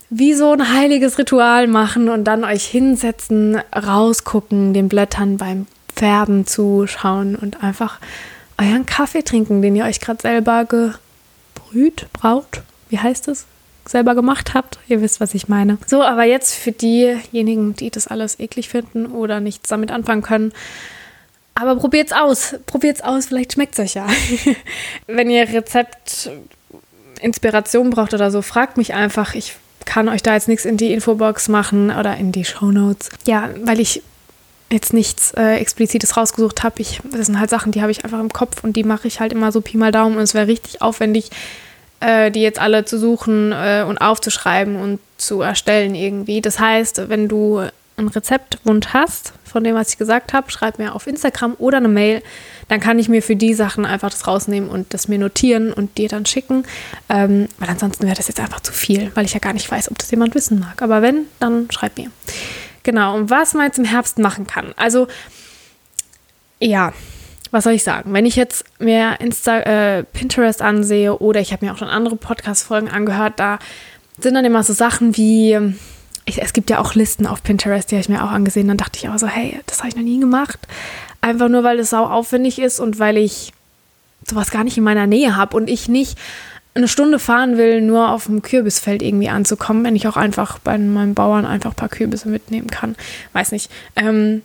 wie 0.10 0.33
so 0.33 0.51
ein 0.51 0.74
heiliges 0.74 1.17
Ritual 1.17 1.67
machen 1.67 2.07
und 2.07 2.25
dann 2.25 2.43
euch 2.43 2.65
hinsetzen, 2.65 3.60
rausgucken, 3.75 4.74
den 4.74 4.89
Blättern 4.89 5.38
beim 5.38 5.65
Färben 5.95 6.45
zuschauen 6.45 7.36
und 7.36 7.63
einfach 7.63 8.00
euren 8.60 8.86
Kaffee 8.86 9.24
trinken, 9.24 9.63
den 9.63 9.75
ihr 9.75 9.86
euch 9.86 10.00
gerade 10.00 10.22
selber 10.22 10.65
gebrüht, 10.65 12.07
braut, 12.13 12.62
wie 12.94 13.00
heißt 13.00 13.28
es? 13.28 13.48
selber 13.86 14.16
gemacht 14.16 14.54
habt. 14.54 14.80
Ihr 14.88 15.02
wisst, 15.02 15.20
was 15.20 15.34
ich 15.34 15.50
meine. 15.50 15.78
So, 15.88 16.04
aber 16.04 16.24
jetzt 16.24 16.54
für 16.56 16.72
diejenigen, 16.72 17.76
die 17.76 17.90
das 17.90 18.08
alles 18.08 18.40
eklig 18.40 18.70
finden 18.70 19.08
oder 19.08 19.42
nichts 19.42 19.68
damit 19.68 19.92
anfangen 19.92 20.22
können. 20.22 20.54
Aber 21.54 21.76
probiert's 21.76 22.14
aus. 22.14 22.56
Probiert's 22.66 23.02
aus, 23.02 23.26
vielleicht 23.26 23.52
schmeckt's 23.52 23.80
euch 23.80 23.96
ja. 23.96 24.08
Wenn 25.08 25.30
ihr 25.30 25.50
Rezept 25.50 26.32
Inspiration 27.20 27.90
braucht 27.90 28.14
oder 28.14 28.32
so, 28.32 28.42
fragt 28.42 28.78
mich 28.78 28.94
einfach. 28.94 29.36
Ich 29.36 29.58
kann 29.84 30.08
euch 30.08 30.24
da 30.24 30.34
jetzt 30.34 30.48
nichts 30.48 30.64
in 30.64 30.78
die 30.78 30.94
Infobox 30.94 31.50
machen 31.50 31.92
oder 31.92 32.16
in 32.16 32.32
die 32.32 32.46
Show 32.46 32.72
Notes. 32.72 33.10
Ja, 33.26 33.50
weil 33.64 33.82
ich 33.82 34.02
jetzt 34.72 34.94
nichts 34.94 35.34
äh, 35.34 35.58
explizites 35.58 36.16
rausgesucht 36.16 36.64
habe. 36.64 36.82
das 37.12 37.26
sind 37.26 37.40
halt 37.40 37.50
Sachen, 37.50 37.72
die 37.72 37.82
habe 37.82 37.92
ich 37.92 38.06
einfach 38.06 38.20
im 38.20 38.32
Kopf 38.32 38.64
und 38.64 38.78
die 38.78 38.84
mache 38.84 39.08
ich 39.08 39.20
halt 39.20 39.32
immer 39.32 39.52
so 39.52 39.62
Pi 39.62 39.78
mal 39.78 39.92
Daumen 39.92 40.16
und 40.16 40.24
es 40.24 40.34
wäre 40.34 40.48
richtig 40.48 40.82
aufwendig, 40.82 41.30
äh, 42.03 42.31
die 42.31 42.41
jetzt 42.41 42.60
alle 42.60 42.86
zu 42.86 43.00
suchen 43.00 43.51
äh, 43.51 43.86
und 43.88 44.00
aufzuschreiben 44.00 44.75
und 44.75 45.00
zu 45.17 45.41
erstellen 45.41 45.95
irgendwie. 45.95 46.41
Das 46.41 46.60
heißt, 46.60 47.10
wenn 47.10 47.27
du 47.27 47.63
einen 47.95 48.07
Rezeptwunsch 48.07 48.88
hast, 48.88 49.33
von 49.45 49.63
dem, 49.63 49.75
was 49.75 49.89
ich 49.89 49.98
gesagt 50.00 50.33
habe, 50.33 50.50
schreib 50.50 50.79
mir 50.79 50.95
auf 50.95 51.05
Instagram 51.05 51.55
oder 51.60 51.77
eine 51.77 51.88
Mail. 51.88 52.24
Dann 52.67 52.79
kann 52.79 52.98
ich 52.98 53.07
mir 53.07 53.22
für 53.22 53.36
die 53.36 53.53
Sachen 53.53 53.86
einfach 53.86 54.10
das 54.10 54.25
rausnehmen 54.25 54.67
und 54.67 54.93
das 54.95 55.07
mir 55.07 55.19
notieren 55.19 55.72
und 55.72 55.98
dir 56.00 56.10
dann 56.10 56.25
schicken. 56.25 56.65
Ähm, 57.07 57.48
weil 57.60 57.69
ansonsten 57.69 58.05
wäre 58.05 58.15
das 58.15 58.27
jetzt 58.27 58.39
einfach 58.39 58.62
zu 58.62 58.74
viel, 58.74 59.12
weil 59.13 59.25
ich 59.25 59.33
ja 59.33 59.39
gar 59.39 59.53
nicht 59.53 59.69
weiß, 59.69 59.91
ob 59.91 60.00
das 60.00 60.10
jemand 60.10 60.33
wissen 60.33 60.60
mag. 60.60 60.81
Aber 60.81 61.03
wenn, 61.03 61.27
dann 61.39 61.69
schreib 61.69 61.98
mir. 61.98 62.10
Genau, 62.81 63.15
und 63.15 63.29
was 63.29 63.53
man 63.53 63.67
jetzt 63.67 63.77
im 63.77 63.86
Herbst 63.86 64.17
machen 64.17 64.48
kann. 64.48 64.74
Also, 64.75 65.07
ja, 66.60 66.93
was 67.53 67.65
soll 67.65 67.74
ich 67.74 67.83
sagen? 67.83 68.13
Wenn 68.13 68.25
ich 68.25 68.36
jetzt 68.36 68.65
mir 68.79 69.17
Insta, 69.19 69.60
äh, 69.60 70.03
Pinterest 70.03 70.62
ansehe 70.62 71.17
oder 71.19 71.39
ich 71.39 71.53
habe 71.53 71.65
mir 71.65 71.72
auch 71.72 71.77
schon 71.77 71.88
andere 71.88 72.15
Podcast-Folgen 72.15 72.89
angehört, 72.89 73.33
da 73.38 73.60
sind 74.17 74.33
dann 74.33 74.43
immer 74.43 74.63
so 74.63 74.74
Sachen 74.74 75.15
wie 75.15 75.75
ich, 76.25 76.41
es 76.41 76.53
gibt 76.53 76.69
ja 76.69 76.79
auch 76.79 76.95
Listen 76.95 77.27
auf 77.27 77.43
Pinterest, 77.43 77.91
die 77.91 77.95
habe 77.95 78.01
ich 78.01 78.10
mir 78.10 78.24
auch 78.24 78.31
angesehen. 78.31 78.67
Dann 78.67 78.77
dachte 78.77 78.98
ich 78.98 79.07
auch 79.07 79.19
so, 79.19 79.27
hey, 79.27 79.60
das 79.67 79.79
habe 79.79 79.89
ich 79.89 79.95
noch 79.95 80.03
nie 80.03 80.19
gemacht. 80.19 80.60
Einfach 81.22 81.48
nur, 81.48 81.63
weil 81.63 81.79
es 81.79 81.91
sau 81.91 82.05
aufwendig 82.05 82.60
ist 82.60 82.79
und 82.79 82.98
weil 82.98 83.17
ich 83.17 83.53
sowas 84.27 84.50
gar 84.50 84.63
nicht 84.63 84.77
in 84.77 84.83
meiner 84.83 85.05
Nähe 85.05 85.36
habe 85.36 85.55
und 85.55 85.69
ich 85.69 85.88
nicht 85.88 86.17
eine 86.75 86.88
Stunde 86.88 87.19
fahren 87.19 87.57
will, 87.57 87.81
nur 87.81 88.10
auf 88.10 88.25
dem 88.25 88.41
Kürbisfeld 88.41 89.03
irgendwie 89.03 89.29
anzukommen, 89.29 89.83
wenn 89.83 89.95
ich 89.95 90.07
auch 90.07 90.17
einfach 90.17 90.57
bei 90.57 90.75
meinem 90.77 91.13
Bauern 91.13 91.45
einfach 91.45 91.72
ein 91.72 91.75
paar 91.75 91.89
Kürbisse 91.89 92.29
mitnehmen 92.29 92.67
kann. 92.67 92.95
Weiß 93.33 93.51
nicht. 93.51 93.69
Ähm, 93.95 94.41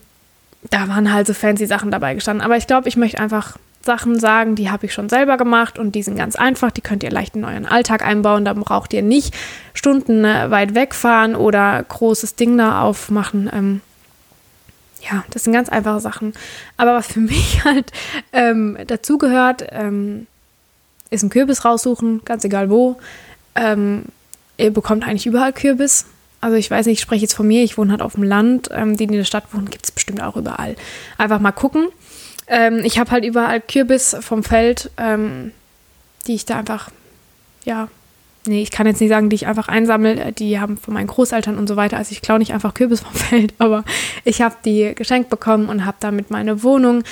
da 0.70 0.88
waren 0.88 1.12
halt 1.12 1.26
so 1.26 1.34
fancy 1.34 1.66
Sachen 1.66 1.90
dabei 1.90 2.14
gestanden. 2.14 2.44
Aber 2.44 2.56
ich 2.56 2.66
glaube, 2.66 2.88
ich 2.88 2.96
möchte 2.96 3.20
einfach 3.20 3.56
Sachen 3.82 4.18
sagen, 4.18 4.54
die 4.54 4.70
habe 4.70 4.86
ich 4.86 4.92
schon 4.92 5.08
selber 5.08 5.36
gemacht 5.36 5.78
und 5.78 5.94
die 5.94 6.02
sind 6.02 6.16
ganz 6.16 6.36
einfach, 6.36 6.70
die 6.70 6.80
könnt 6.80 7.02
ihr 7.02 7.10
leicht 7.10 7.36
in 7.36 7.44
euren 7.44 7.64
Alltag 7.64 8.04
einbauen. 8.04 8.44
Da 8.44 8.52
braucht 8.52 8.92
ihr 8.92 9.02
nicht 9.02 9.34
Stunden 9.72 10.24
äh, 10.24 10.50
weit 10.50 10.74
wegfahren 10.74 11.36
oder 11.36 11.82
großes 11.82 12.34
Ding 12.34 12.58
da 12.58 12.82
aufmachen. 12.82 13.48
Ähm, 13.52 13.80
ja, 15.00 15.24
das 15.30 15.44
sind 15.44 15.52
ganz 15.52 15.68
einfache 15.68 16.00
Sachen. 16.00 16.34
Aber 16.76 16.94
was 16.94 17.06
für 17.06 17.20
mich 17.20 17.64
halt 17.64 17.92
ähm, 18.32 18.76
dazugehört, 18.86 19.64
ähm, 19.70 20.26
ist 21.10 21.22
ein 21.22 21.30
Kürbis 21.30 21.64
raussuchen, 21.64 22.22
ganz 22.24 22.44
egal 22.44 22.68
wo. 22.70 22.98
Ähm, 23.54 24.04
ihr 24.56 24.72
bekommt 24.72 25.06
eigentlich 25.06 25.26
überall 25.26 25.52
Kürbis. 25.52 26.06
Also 26.40 26.57
ich 26.57 26.71
weiß 26.71 26.87
nicht, 26.87 26.99
ich 26.99 27.02
spreche 27.02 27.23
jetzt 27.23 27.35
von 27.35 27.49
mir, 27.49 27.64
ich 27.64 27.78
wohne 27.78 27.90
halt 27.90 28.02
auf 28.02 28.14
dem 28.14 28.23
Land. 28.23 28.68
Ähm, 28.73 28.97
die, 28.97 29.04
in 29.04 29.12
der 29.12 29.25
Stadt 29.25 29.52
wohnen, 29.52 29.71
gibt 29.71 29.85
es 29.85 29.90
bestimmt 29.90 30.23
auch 30.23 30.37
überall. 30.37 30.76
Einfach 31.16 31.40
mal 31.40 31.52
gucken. 31.52 31.88
Ähm, 32.47 32.83
ich 32.85 32.99
habe 32.99 33.11
halt 33.11 33.25
überall 33.25 33.61
Kürbis 33.61 34.16
vom 34.21 34.45
Feld, 34.45 34.90
ähm, 34.97 35.52
die 36.26 36.35
ich 36.35 36.45
da 36.45 36.59
einfach, 36.59 36.90
ja, 37.64 37.88
nee, 38.47 38.62
ich 38.62 38.71
kann 38.71 38.87
jetzt 38.87 39.00
nicht 39.00 39.11
sagen, 39.11 39.30
die 39.30 39.37
ich 39.37 39.47
einfach 39.47 39.68
einsammle. 39.68 40.33
Die 40.33 40.61
haben 40.61 40.76
von 40.76 40.95
meinen 40.95 41.09
Großeltern 41.09 41.59
und 41.59 41.66
so 41.66 41.76
weiter. 41.76 41.97
Also 41.97 42.12
ich 42.12 42.23
klaue 42.23 42.38
nicht 42.38 42.52
einfach 42.52 42.75
Kürbis 42.75 43.00
vom 43.00 43.12
Feld, 43.14 43.54
aber 43.59 43.85
ich 44.25 44.40
habe 44.40 44.57
die 44.64 44.95
geschenkt 44.95 45.30
bekommen 45.30 45.68
und 45.68 45.85
habe 45.85 45.97
damit 46.00 46.30
meine 46.30 46.62
Wohnung 46.62 47.02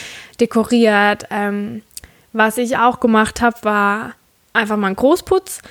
dekoriert. 0.40 1.26
Ähm, 1.30 1.82
was 2.32 2.58
ich 2.58 2.76
auch 2.78 3.00
gemacht 3.00 3.40
habe, 3.40 3.56
war 3.62 4.12
einfach 4.52 4.76
mal 4.76 4.88
ein 4.88 4.96
Großputz. 4.96 5.62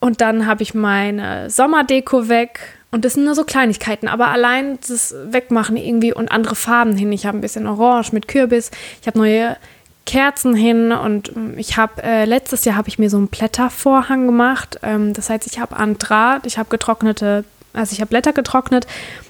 Und 0.00 0.20
dann 0.20 0.46
habe 0.46 0.62
ich 0.62 0.74
meine 0.74 1.48
Sommerdeko 1.48 2.28
weg 2.28 2.58
und 2.92 3.06
das 3.06 3.14
sind 3.14 3.24
nur 3.24 3.34
so 3.34 3.44
Kleinigkeiten, 3.44 4.06
aber 4.06 4.28
allein 4.28 4.78
das 4.86 5.14
Wegmachen 5.24 5.76
irgendwie 5.78 6.12
und 6.12 6.30
andere 6.30 6.54
Farben 6.54 6.94
hin. 6.94 7.10
Ich 7.10 7.26
habe 7.26 7.38
ein 7.38 7.40
bisschen 7.40 7.66
Orange 7.66 8.12
mit 8.12 8.28
Kürbis, 8.28 8.70
ich 9.00 9.06
habe 9.06 9.18
neue 9.18 9.56
Kerzen 10.04 10.54
hin 10.54 10.92
und 10.92 11.34
ähm, 11.34 11.54
ich 11.56 11.78
habe 11.78 12.02
äh, 12.02 12.26
letztes 12.26 12.64
Jahr 12.66 12.76
habe 12.76 12.88
ich 12.88 12.98
mir 12.98 13.08
so 13.08 13.16
einen 13.16 13.28
Blättervorhang 13.28 14.26
gemacht. 14.26 14.78
Ähm, 14.82 15.14
das 15.14 15.30
heißt, 15.30 15.46
ich 15.46 15.58
habe 15.58 15.76
an 15.76 15.96
Draht, 15.96 16.44
ich 16.44 16.58
habe 16.58 16.68
getrocknete, 16.68 17.44
also 17.72 17.94
ich 17.94 18.00
habe 18.00 18.10
Blätter 18.10 18.34
getrocknet 18.34 18.86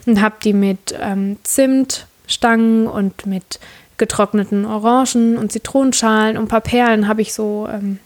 und 0.06 0.20
habe 0.20 0.34
die 0.42 0.54
mit 0.54 0.94
ähm, 1.00 1.36
Zimtstangen 1.44 2.88
und 2.88 3.26
mit 3.26 3.60
getrockneten 3.96 4.64
Orangen 4.64 5.38
und 5.38 5.52
Zitronenschalen 5.52 6.36
und 6.36 6.46
ein 6.46 6.48
paar 6.48 6.62
Perlen 6.62 7.06
habe 7.06 7.22
ich 7.22 7.32
so 7.32 7.68
ähm, 7.72 8.00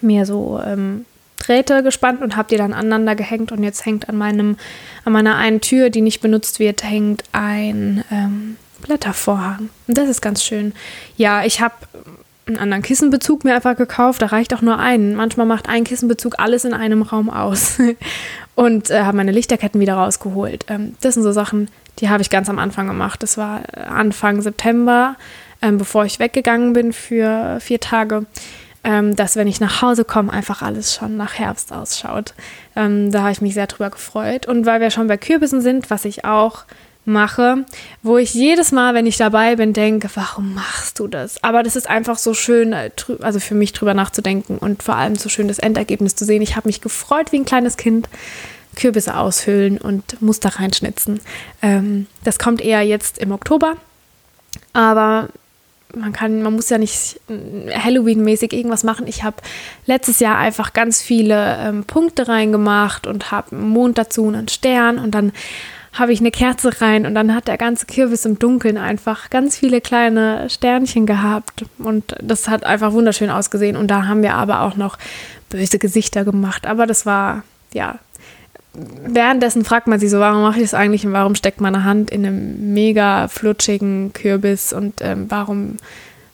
mir 0.00 0.26
so 0.26 0.60
ähm, 0.66 1.04
Drähte 1.42 1.82
gespannt 1.82 2.22
und 2.22 2.36
habe 2.36 2.48
die 2.48 2.56
dann 2.56 2.72
aneinander 2.72 3.14
gehängt 3.14 3.52
und 3.52 3.62
jetzt 3.62 3.84
hängt 3.84 4.08
an 4.08 4.16
meinem, 4.16 4.56
an 5.04 5.12
meiner 5.12 5.36
einen 5.36 5.60
Tür, 5.60 5.90
die 5.90 6.00
nicht 6.00 6.20
benutzt 6.20 6.58
wird, 6.58 6.84
hängt 6.84 7.24
ein 7.32 8.04
ähm, 8.10 8.56
Blättervorhang. 8.82 9.70
Und 9.88 9.98
das 9.98 10.08
ist 10.08 10.20
ganz 10.20 10.44
schön. 10.44 10.72
Ja, 11.16 11.44
ich 11.44 11.60
habe 11.60 11.74
einen 12.46 12.58
anderen 12.58 12.82
Kissenbezug 12.82 13.44
mir 13.44 13.54
einfach 13.54 13.76
gekauft. 13.76 14.22
Da 14.22 14.26
reicht 14.26 14.54
auch 14.54 14.62
nur 14.62 14.78
ein. 14.78 15.14
Manchmal 15.14 15.46
macht 15.46 15.68
ein 15.68 15.84
Kissenbezug 15.84 16.34
alles 16.38 16.64
in 16.64 16.74
einem 16.74 17.02
Raum 17.02 17.30
aus. 17.30 17.78
und 18.54 18.90
äh, 18.90 19.02
habe 19.02 19.16
meine 19.16 19.32
Lichterketten 19.32 19.80
wieder 19.80 19.94
rausgeholt. 19.94 20.66
Ähm, 20.68 20.94
das 21.00 21.14
sind 21.14 21.22
so 21.22 21.32
Sachen, 21.32 21.68
die 21.98 22.08
habe 22.08 22.22
ich 22.22 22.30
ganz 22.30 22.48
am 22.48 22.58
Anfang 22.58 22.86
gemacht. 22.86 23.22
Das 23.22 23.36
war 23.36 23.62
Anfang 23.74 24.42
September, 24.42 25.16
ähm, 25.60 25.78
bevor 25.78 26.04
ich 26.04 26.18
weggegangen 26.18 26.72
bin 26.72 26.92
für 26.92 27.58
vier 27.60 27.80
Tage 27.80 28.26
ähm, 28.84 29.14
dass 29.16 29.36
wenn 29.36 29.46
ich 29.46 29.60
nach 29.60 29.82
Hause 29.82 30.04
komme, 30.04 30.32
einfach 30.32 30.62
alles 30.62 30.94
schon 30.94 31.16
nach 31.16 31.34
Herbst 31.34 31.72
ausschaut. 31.72 32.34
Ähm, 32.74 33.12
da 33.12 33.22
habe 33.22 33.32
ich 33.32 33.40
mich 33.40 33.54
sehr 33.54 33.66
drüber 33.66 33.90
gefreut. 33.90 34.46
Und 34.46 34.66
weil 34.66 34.80
wir 34.80 34.90
schon 34.90 35.06
bei 35.06 35.16
Kürbissen 35.16 35.60
sind, 35.60 35.90
was 35.90 36.04
ich 36.04 36.24
auch 36.24 36.64
mache, 37.04 37.64
wo 38.02 38.16
ich 38.16 38.32
jedes 38.32 38.70
Mal, 38.70 38.94
wenn 38.94 39.06
ich 39.06 39.16
dabei 39.16 39.56
bin, 39.56 39.72
denke, 39.72 40.08
warum 40.14 40.54
machst 40.54 40.98
du 41.00 41.08
das? 41.08 41.42
Aber 41.42 41.62
das 41.62 41.74
ist 41.74 41.88
einfach 41.90 42.18
so 42.18 42.34
schön, 42.34 42.72
äh, 42.72 42.90
also 43.20 43.40
für 43.40 43.54
mich 43.54 43.72
drüber 43.72 43.94
nachzudenken 43.94 44.58
und 44.58 44.82
vor 44.82 44.96
allem 44.96 45.16
so 45.16 45.28
schön 45.28 45.48
das 45.48 45.58
Endergebnis 45.58 46.14
zu 46.14 46.24
sehen. 46.24 46.42
Ich 46.42 46.56
habe 46.56 46.68
mich 46.68 46.80
gefreut 46.80 47.32
wie 47.32 47.38
ein 47.38 47.44
kleines 47.44 47.76
Kind. 47.76 48.08
Kürbisse 48.74 49.18
aushöhlen 49.18 49.76
und 49.76 50.22
Muster 50.22 50.48
reinschnitzen. 50.48 51.20
Ähm, 51.60 52.06
das 52.24 52.38
kommt 52.38 52.62
eher 52.62 52.80
jetzt 52.80 53.18
im 53.18 53.30
Oktober. 53.30 53.76
Aber 54.72 55.28
man 55.96 56.12
kann, 56.12 56.42
man 56.42 56.54
muss 56.54 56.70
ja 56.70 56.78
nicht 56.78 57.20
Halloween-mäßig 57.28 58.52
irgendwas 58.52 58.84
machen. 58.84 59.06
Ich 59.06 59.24
habe 59.24 59.36
letztes 59.86 60.20
Jahr 60.20 60.38
einfach 60.38 60.72
ganz 60.72 61.02
viele 61.02 61.56
ähm, 61.58 61.84
Punkte 61.84 62.28
reingemacht 62.28 63.06
und 63.06 63.30
habe 63.30 63.56
einen 63.56 63.68
Mond 63.68 63.98
dazu 63.98 64.24
und 64.24 64.34
einen 64.34 64.48
Stern 64.48 64.98
und 64.98 65.14
dann 65.14 65.32
habe 65.92 66.12
ich 66.12 66.20
eine 66.20 66.30
Kerze 66.30 66.80
rein 66.80 67.04
und 67.04 67.14
dann 67.14 67.34
hat 67.34 67.48
der 67.48 67.58
ganze 67.58 67.86
Kürbis 67.86 68.24
im 68.24 68.38
Dunkeln 68.38 68.78
einfach 68.78 69.28
ganz 69.28 69.58
viele 69.58 69.80
kleine 69.82 70.48
Sternchen 70.48 71.04
gehabt. 71.04 71.66
Und 71.78 72.16
das 72.22 72.48
hat 72.48 72.64
einfach 72.64 72.92
wunderschön 72.92 73.28
ausgesehen. 73.28 73.76
Und 73.76 73.88
da 73.88 74.06
haben 74.06 74.22
wir 74.22 74.34
aber 74.34 74.62
auch 74.62 74.76
noch 74.76 74.96
böse 75.50 75.78
Gesichter 75.78 76.24
gemacht, 76.24 76.66
aber 76.66 76.86
das 76.86 77.04
war 77.04 77.42
ja 77.74 77.98
währenddessen 78.74 79.64
fragt 79.64 79.86
man 79.86 79.98
sich 79.98 80.10
so, 80.10 80.18
warum 80.18 80.42
mache 80.42 80.56
ich 80.56 80.62
das 80.62 80.74
eigentlich 80.74 81.04
und 81.06 81.12
warum 81.12 81.34
steckt 81.34 81.60
meine 81.60 81.84
Hand 81.84 82.10
in 82.10 82.24
einem 82.24 82.72
mega 82.72 83.28
flutschigen 83.28 84.12
Kürbis 84.12 84.72
und 84.72 85.00
ähm, 85.00 85.26
warum 85.28 85.76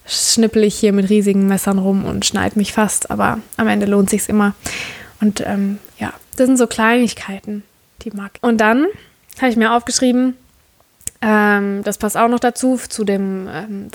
schnippel 0.06 0.64
ich 0.64 0.76
hier 0.76 0.92
mit 0.92 1.10
riesigen 1.10 1.46
Messern 1.46 1.78
rum 1.78 2.04
und 2.04 2.24
schneide 2.24 2.58
mich 2.58 2.72
fast, 2.72 3.10
aber 3.10 3.40
am 3.56 3.68
Ende 3.68 3.86
lohnt 3.86 4.08
sich 4.08 4.28
immer. 4.28 4.54
Und 5.20 5.42
ähm, 5.46 5.78
ja, 5.98 6.12
das 6.36 6.46
sind 6.46 6.56
so 6.56 6.66
Kleinigkeiten, 6.66 7.62
die 8.02 8.10
mag. 8.10 8.38
Und 8.40 8.60
dann 8.60 8.86
habe 9.38 9.50
ich 9.50 9.56
mir 9.56 9.74
aufgeschrieben, 9.74 10.34
ähm, 11.20 11.82
das 11.84 11.98
passt 11.98 12.16
auch 12.16 12.28
noch 12.28 12.40
dazu, 12.40 12.78
zu 12.88 13.04
dem 13.04 13.48
ähm, 13.52 13.88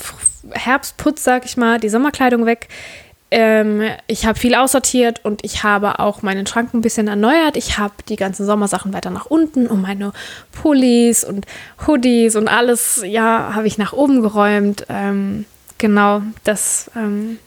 Herbstputz, 0.52 1.24
sag 1.24 1.46
ich 1.46 1.56
mal, 1.56 1.80
die 1.80 1.88
Sommerkleidung 1.88 2.46
weg. 2.46 2.68
Ähm, 3.36 3.82
ich 4.06 4.26
habe 4.26 4.38
viel 4.38 4.54
aussortiert 4.54 5.24
und 5.24 5.44
ich 5.44 5.64
habe 5.64 5.98
auch 5.98 6.22
meinen 6.22 6.46
Schrank 6.46 6.72
ein 6.72 6.82
bisschen 6.82 7.08
erneuert. 7.08 7.56
Ich 7.56 7.78
habe 7.78 7.94
die 8.08 8.14
ganzen 8.14 8.46
Sommersachen 8.46 8.92
weiter 8.92 9.10
nach 9.10 9.26
unten 9.26 9.66
und 9.66 9.82
meine 9.82 10.12
Pullis 10.52 11.24
und 11.24 11.44
Hoodies 11.84 12.36
und 12.36 12.46
alles, 12.46 13.02
ja, 13.04 13.50
habe 13.52 13.66
ich 13.66 13.76
nach 13.76 13.92
oben 13.92 14.22
geräumt. 14.22 14.86
Ähm, 14.88 15.46
genau, 15.78 16.22
das 16.44 16.92
ähm, 16.94 17.40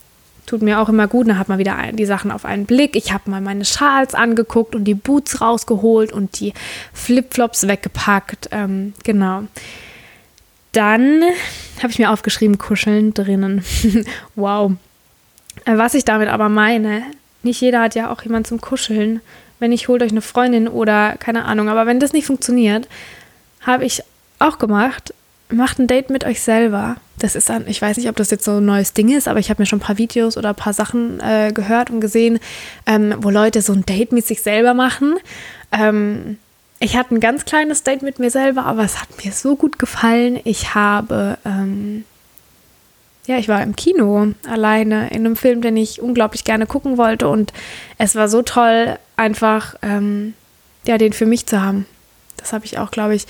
tut 0.46 0.62
mir 0.62 0.82
auch 0.82 0.89
immer 0.89 1.08
gut. 1.08 1.29
Dann 1.29 1.39
hat 1.39 1.48
man 1.48 1.58
wieder 1.58 1.77
die 1.94 2.06
Sachen 2.06 2.32
auf 2.32 2.44
einen 2.44 2.65
Blick. 2.65 2.98
Ich 2.98 3.13
habe 3.13 3.32
mal 3.32 3.39
meine 3.39 3.63
Schals 3.63 4.13
angeguckt 4.13 4.75
und 4.75 4.84
die 4.84 4.94
Boots 4.94 5.39
rausgeholt 5.39 6.12
und 6.12 6.41
die 6.41 6.53
Flipflops 6.91 7.65
weggepackt. 7.65 8.50
Ähm, 8.51 8.94
genau. 9.06 9.44
Dann 10.74 11.24
habe 11.82 11.91
ich 11.91 11.98
mir 11.98 12.12
aufgeschrieben, 12.12 12.58
kuscheln 12.58 13.13
drinnen. 13.13 13.63
wow. 14.36 14.74
Äh, 15.68 15.78
was 15.78 15.94
ich 15.94 16.06
damit 16.06 16.30
aber 16.30 16.50
meine, 16.50 17.04
nicht 17.44 17.62
jeder 17.62 17.82
hat 17.82 17.94
ja 17.94 18.10
auch 18.10 18.24
jemanden 18.24 18.48
zum 18.48 18.62
Kuscheln. 18.62 19.22
Wenn 19.60 19.72
ich 19.72 19.88
holt 19.88 20.02
euch 20.02 20.12
eine 20.12 20.22
Freundin 20.22 20.68
oder 20.68 21.16
keine 21.18 21.46
Ahnung, 21.46 21.70
aber 21.70 21.86
wenn 21.86 22.00
das 22.00 22.14
nicht 22.14 22.26
funktioniert, 22.26 22.88
habe 23.62 23.86
ich 23.86 24.04
auch 24.40 24.60
gemacht, 24.60 25.14
macht 25.50 25.80
ein 25.80 25.88
Date 25.88 26.10
mit 26.10 26.26
euch 26.26 26.42
selber. 26.42 26.98
Das 27.20 27.36
ist 27.36 27.50
dann, 27.50 27.68
ich 27.68 27.82
weiß 27.82 27.98
nicht, 27.98 28.10
ob 28.10 28.16
das 28.16 28.30
jetzt 28.30 28.46
so 28.46 28.58
ein 28.58 28.66
neues 28.66 28.94
Ding 28.94 29.10
ist, 29.10 29.28
aber 29.28 29.40
ich 29.40 29.50
habe 29.50 29.62
mir 29.62 29.66
schon 29.66 29.80
ein 29.80 29.82
paar 29.82 29.98
Videos 29.98 30.38
oder 30.38 30.50
ein 30.50 30.56
paar 30.56 30.74
Sachen 30.74 31.20
äh, 31.20 31.52
gehört 31.52 31.90
und 31.90 32.00
gesehen, 32.00 32.40
ähm, 32.86 33.16
wo 33.20 33.32
Leute 33.32 33.62
so 33.62 33.74
ein 33.74 33.86
Date 33.86 34.12
mit 34.12 34.26
sich 34.26 34.44
selber 34.44 34.74
machen. 34.76 35.16
Ähm, 35.72 36.38
ich 36.80 36.96
hatte 36.96 37.16
ein 37.16 37.20
ganz 37.20 37.46
kleines 37.46 37.82
Date 37.82 38.04
mit 38.04 38.20
mir 38.20 38.30
selber, 38.30 38.66
aber 38.66 38.84
es 38.84 39.02
hat 39.02 39.26
mir 39.26 39.32
so 39.32 39.56
gut 39.56 39.80
gefallen. 39.80 40.40
Ich 40.44 40.76
habe 40.76 41.40
ähm, 41.44 42.06
ja, 43.28 43.38
ich 43.38 43.50
war 43.50 43.62
im 43.62 43.76
Kino 43.76 44.34
alleine 44.50 45.10
in 45.10 45.26
einem 45.26 45.36
Film, 45.36 45.62
den 45.62 45.76
ich 45.76 46.02
unglaublich 46.02 46.46
gerne 46.46 46.66
gucken 46.66 46.98
wollte 46.98 47.28
und 47.28 47.52
es 47.98 48.16
war 48.16 48.30
so 48.30 48.42
toll, 48.42 48.98
einfach 49.18 49.76
ähm, 49.82 50.34
ja, 50.86 50.98
den 50.98 51.12
für 51.12 51.26
mich 51.26 51.46
zu 51.46 51.62
haben. 51.62 51.86
Das 52.38 52.54
habe 52.54 52.66
ich 52.66 52.78
auch, 52.80 52.90
glaube 52.90 53.16
ich, 53.16 53.26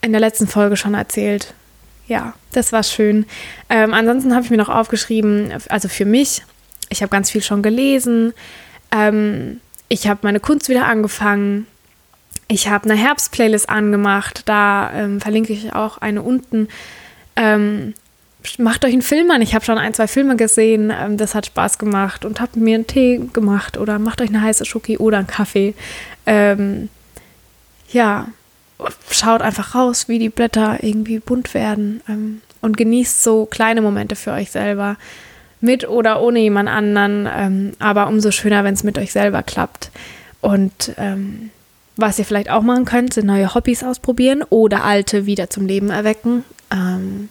in 0.00 0.12
der 0.12 0.20
letzten 0.20 0.46
Folge 0.46 0.76
schon 0.76 0.94
erzählt. 0.94 1.52
Ja, 2.06 2.34
das 2.52 2.72
war 2.72 2.82
schön. 2.82 3.26
Ähm, 3.68 3.92
ansonsten 3.92 4.34
habe 4.34 4.44
ich 4.44 4.50
mir 4.50 4.56
noch 4.56 4.70
aufgeschrieben, 4.70 5.52
also 5.68 5.88
für 5.88 6.06
mich, 6.06 6.42
ich 6.88 7.02
habe 7.02 7.10
ganz 7.10 7.30
viel 7.30 7.42
schon 7.42 7.62
gelesen. 7.62 8.32
Ähm, 8.90 9.60
ich 9.90 10.08
habe 10.08 10.20
meine 10.22 10.40
Kunst 10.40 10.70
wieder 10.70 10.86
angefangen. 10.86 11.66
Ich 12.46 12.68
habe 12.68 12.88
eine 12.88 12.98
Herbstplaylist 12.98 13.68
angemacht. 13.68 14.42
Da 14.46 14.90
ähm, 14.94 15.20
verlinke 15.20 15.52
ich 15.52 15.74
auch 15.74 15.98
eine 15.98 16.22
unten. 16.22 16.68
Macht 18.58 18.84
euch 18.84 18.92
einen 18.92 19.02
Film 19.02 19.30
an. 19.30 19.42
Ich 19.42 19.54
habe 19.54 19.64
schon 19.64 19.78
ein, 19.78 19.94
zwei 19.94 20.06
Filme 20.06 20.36
gesehen. 20.36 20.92
Ähm, 20.96 21.16
das 21.16 21.34
hat 21.34 21.46
Spaß 21.46 21.78
gemacht 21.78 22.24
und 22.24 22.40
habe 22.40 22.58
mir 22.58 22.76
einen 22.76 22.86
Tee 22.86 23.20
gemacht 23.32 23.76
oder 23.76 23.98
macht 23.98 24.20
euch 24.20 24.28
eine 24.28 24.42
heiße 24.42 24.64
Schoki 24.64 24.96
oder 24.98 25.18
einen 25.18 25.26
Kaffee. 25.26 25.74
Ähm, 26.26 26.88
ja, 27.90 28.28
schaut 29.10 29.42
einfach 29.42 29.74
raus, 29.74 30.08
wie 30.08 30.18
die 30.18 30.28
Blätter 30.28 30.78
irgendwie 30.82 31.18
bunt 31.18 31.54
werden 31.54 32.02
ähm, 32.08 32.40
und 32.60 32.76
genießt 32.76 33.22
so 33.22 33.46
kleine 33.46 33.82
Momente 33.82 34.16
für 34.16 34.32
euch 34.32 34.50
selber. 34.50 34.96
Mit 35.60 35.88
oder 35.88 36.22
ohne 36.22 36.38
jemand 36.38 36.68
anderen, 36.68 37.28
ähm, 37.34 37.72
aber 37.80 38.06
umso 38.06 38.30
schöner, 38.30 38.62
wenn 38.62 38.74
es 38.74 38.84
mit 38.84 38.96
euch 38.96 39.10
selber 39.10 39.42
klappt. 39.42 39.90
Und 40.40 40.92
ähm, 40.98 41.50
was 41.96 42.16
ihr 42.20 42.24
vielleicht 42.24 42.48
auch 42.48 42.62
machen 42.62 42.84
könnt, 42.84 43.14
sind 43.14 43.26
neue 43.26 43.54
Hobbys 43.54 43.82
ausprobieren 43.82 44.44
oder 44.50 44.84
alte 44.84 45.26
wieder 45.26 45.50
zum 45.50 45.66
Leben 45.66 45.90
erwecken. 45.90 46.44
Ähm, 46.72 47.28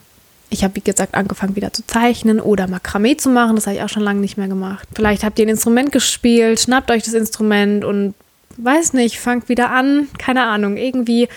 ich 0.50 0.64
habe, 0.64 0.76
wie 0.76 0.82
gesagt, 0.82 1.16
angefangen 1.16 1.56
wieder 1.56 1.74
zu 1.74 1.86
zeichnen 1.86 2.40
oder 2.40 2.68
Makramee 2.68 3.18
zu 3.18 3.30
machen. 3.30 3.56
Das 3.56 3.68
habe 3.68 3.78
ich 3.78 3.84
auch 3.84 3.90
schon 3.90 4.04
lange 4.04 4.22
nicht 4.22 4.38
mehr 4.38 4.48
gemacht. 4.48 4.88
Vielleicht 4.96 5.24
habt 5.24 5.40
ihr 5.40 5.46
ein 5.46 5.50
Instrument 5.50 5.92
gespielt, 5.92 6.60
schnappt 6.60 6.90
euch 6.92 7.04
das 7.04 7.14
Instrument 7.14 7.84
und 7.84 8.14
weiß 8.58 8.94
nicht, 8.94 9.20
fangt 9.20 9.50
wieder 9.50 9.72
an. 9.72 10.08
Keine 10.18 10.44
Ahnung, 10.44 10.78
irgendwie 10.78 11.28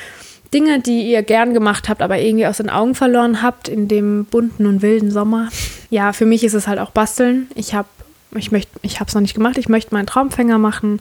Dinge, 0.52 0.80
die 0.80 1.10
ihr 1.10 1.22
gern 1.22 1.54
gemacht 1.54 1.88
habt, 1.88 2.02
aber 2.02 2.18
irgendwie 2.18 2.46
aus 2.46 2.58
den 2.58 2.70
Augen 2.70 2.94
verloren 2.94 3.42
habt 3.42 3.68
in 3.68 3.88
dem 3.88 4.24
bunten 4.24 4.66
und 4.66 4.82
wilden 4.82 5.10
Sommer. 5.10 5.48
Ja, 5.90 6.12
für 6.12 6.26
mich 6.26 6.44
ist 6.44 6.54
es 6.54 6.66
halt 6.66 6.78
auch 6.78 6.90
Basteln. 6.90 7.48
Ich 7.54 7.74
habe 7.74 7.88
ich 8.36 8.52
möchte, 8.52 8.78
ich 8.82 9.00
habe 9.00 9.08
es 9.08 9.14
noch 9.14 9.20
nicht 9.20 9.34
gemacht. 9.34 9.58
Ich 9.58 9.68
möchte 9.68 9.94
meinen 9.94 10.06
Traumfänger 10.06 10.58
machen. 10.58 11.00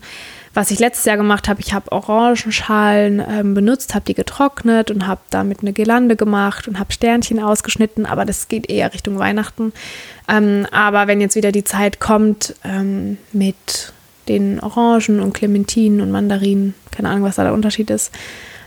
Was 0.53 0.71
ich 0.71 0.79
letztes 0.79 1.05
Jahr 1.05 1.17
gemacht 1.17 1.48
habe, 1.48 1.62
ich 1.62 1.74
habe 1.74 1.91
Orangenschalen 1.91 3.21
ähm, 3.27 3.53
benutzt, 3.53 3.93
habe 3.93 4.05
die 4.05 4.15
getrocknet 4.15 4.89
und 4.89 5.05
habe 5.05 5.21
damit 5.29 5.62
eine 5.62 5.74
Girlande 5.74 6.15
gemacht 6.15 6.67
und 6.67 6.79
habe 6.79 6.91
Sternchen 6.91 7.39
ausgeschnitten. 7.39 8.05
Aber 8.05 8.25
das 8.25 8.48
geht 8.48 8.69
eher 8.69 8.93
Richtung 8.93 9.19
Weihnachten. 9.19 9.74
Ähm, 10.27 10.65
aber 10.71 11.07
wenn 11.07 11.21
jetzt 11.21 11.36
wieder 11.36 11.51
die 11.51 11.63
Zeit 11.63 12.00
kommt 12.00 12.55
ähm, 12.63 13.17
mit 13.31 13.93
den 14.27 14.59
Orangen 14.59 15.19
und 15.19 15.33
Clementinen 15.33 16.01
und 16.01 16.12
Mandarinen, 16.12 16.74
keine 16.91 17.09
Ahnung, 17.09 17.24
was 17.24 17.36
da 17.36 17.43
der 17.43 17.53
Unterschied 17.53 17.89
ist, 17.89 18.12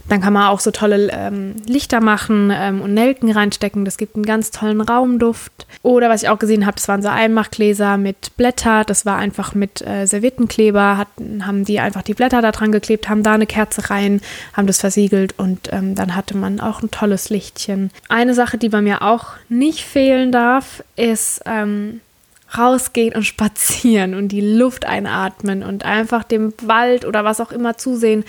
dann 0.09 0.21
kann 0.21 0.33
man 0.33 0.49
auch 0.49 0.61
so 0.61 0.71
tolle 0.71 1.11
ähm, 1.13 1.55
Lichter 1.67 2.01
machen 2.01 2.53
ähm, 2.55 2.81
und 2.81 2.95
Nelken 2.95 3.31
reinstecken. 3.31 3.85
Das 3.85 3.97
gibt 3.97 4.17
einen 4.17 4.27
ganz 4.27 4.51
tollen 4.51 4.81
Raumduft. 4.81 5.67
Oder 5.83 6.11
was 6.11 6.23
ich 6.23 6.29
auch 6.29 6.39
gesehen 6.39 6.67
habe, 6.67 6.77
das 6.77 6.89
waren 6.89 7.03
so 7.03 7.09
Einmachgläser 7.09 7.97
mit 7.97 8.37
Blätter. 8.37 8.85
Das 8.85 9.07
war 9.07 9.17
einfach 9.17 9.55
mit 9.55 9.81
äh, 9.83 10.07
Serviettenkleber. 10.07 10.99
Hatten, 10.99 11.47
haben 11.47 11.65
die 11.65 11.81
einfach 11.81 12.03
die 12.03 12.15
Blätter 12.15 12.43
da 12.43 12.53
dran 12.53 12.73
geklebt, 12.73 13.09
haben 13.09 13.23
da 13.23 13.35
eine 13.35 13.47
Kerze 13.47 13.91
rein, 13.91 14.21
haben 14.55 14.67
das 14.67 14.81
versiegelt 14.81 15.39
und 15.39 15.73
ähm, 15.73 15.95
dann 15.95 16.17
hatte 16.17 16.37
man 16.37 16.61
auch 16.61 16.83
ein 16.83 16.91
tolles 16.91 17.31
Lichtchen. 17.31 17.91
Eine 18.09 18.35
Sache, 18.35 18.59
die 18.59 18.69
bei 18.69 18.83
mir 18.83 19.03
auch 19.03 19.29
nicht 19.49 19.85
fehlen 19.85 20.33
darf, 20.33 20.83
ist 20.97 21.43
ähm, 21.47 22.01
rausgehen 22.57 23.15
und 23.15 23.25
spazieren 23.25 24.15
und 24.15 24.29
die 24.29 24.41
Luft 24.41 24.85
einatmen 24.85 25.63
und 25.63 25.85
einfach 25.85 26.25
dem 26.25 26.53
Wald 26.63 27.05
oder 27.05 27.25
was 27.25 27.41
auch 27.41 27.53
immer 27.53 27.77
zusehen 27.79 28.25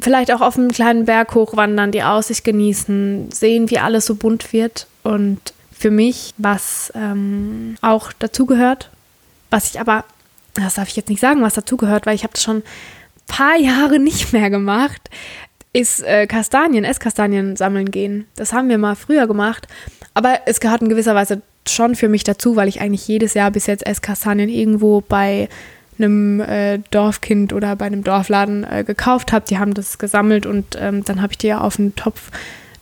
vielleicht 0.00 0.32
auch 0.32 0.40
auf 0.40 0.56
einem 0.56 0.70
kleinen 0.70 1.04
Berg 1.04 1.34
hochwandern, 1.34 1.92
die 1.92 2.02
Aussicht 2.02 2.44
genießen, 2.44 3.30
sehen, 3.30 3.70
wie 3.70 3.78
alles 3.78 4.06
so 4.06 4.14
bunt 4.14 4.52
wird. 4.52 4.86
Und 5.02 5.40
für 5.72 5.90
mich, 5.90 6.34
was 6.38 6.92
ähm, 6.94 7.76
auch 7.82 8.12
dazugehört, 8.12 8.90
was 9.50 9.70
ich 9.70 9.80
aber, 9.80 10.04
das 10.54 10.74
darf 10.74 10.88
ich 10.88 10.96
jetzt 10.96 11.10
nicht 11.10 11.20
sagen, 11.20 11.42
was 11.42 11.54
dazugehört, 11.54 12.06
weil 12.06 12.14
ich 12.14 12.22
habe 12.22 12.32
das 12.32 12.42
schon 12.42 12.58
ein 12.58 12.62
paar 13.26 13.56
Jahre 13.56 13.98
nicht 13.98 14.32
mehr 14.32 14.50
gemacht, 14.50 15.10
ist 15.72 16.02
äh, 16.02 16.26
Kastanien, 16.26 16.84
Esskastanien 16.84 17.56
sammeln 17.56 17.90
gehen. 17.90 18.26
Das 18.36 18.52
haben 18.52 18.68
wir 18.68 18.78
mal 18.78 18.96
früher 18.96 19.26
gemacht, 19.26 19.68
aber 20.14 20.40
es 20.46 20.60
gehört 20.60 20.80
in 20.80 20.88
gewisser 20.88 21.14
Weise 21.14 21.42
schon 21.68 21.94
für 21.94 22.08
mich 22.08 22.24
dazu, 22.24 22.56
weil 22.56 22.68
ich 22.68 22.80
eigentlich 22.80 23.06
jedes 23.06 23.34
Jahr 23.34 23.50
bis 23.50 23.66
jetzt 23.66 23.86
Esskastanien 23.86 24.48
irgendwo 24.48 25.02
bei 25.02 25.48
einem 25.98 26.40
äh, 26.40 26.78
Dorfkind 26.90 27.52
oder 27.52 27.76
bei 27.76 27.86
einem 27.86 28.04
Dorfladen 28.04 28.64
äh, 28.64 28.84
gekauft 28.84 29.32
habe. 29.32 29.46
Die 29.48 29.58
haben 29.58 29.74
das 29.74 29.98
gesammelt 29.98 30.46
und 30.46 30.76
ähm, 30.78 31.04
dann 31.04 31.22
habe 31.22 31.32
ich 31.32 31.38
die 31.38 31.52
auf 31.52 31.76
den 31.76 31.94
Topf, 31.94 32.30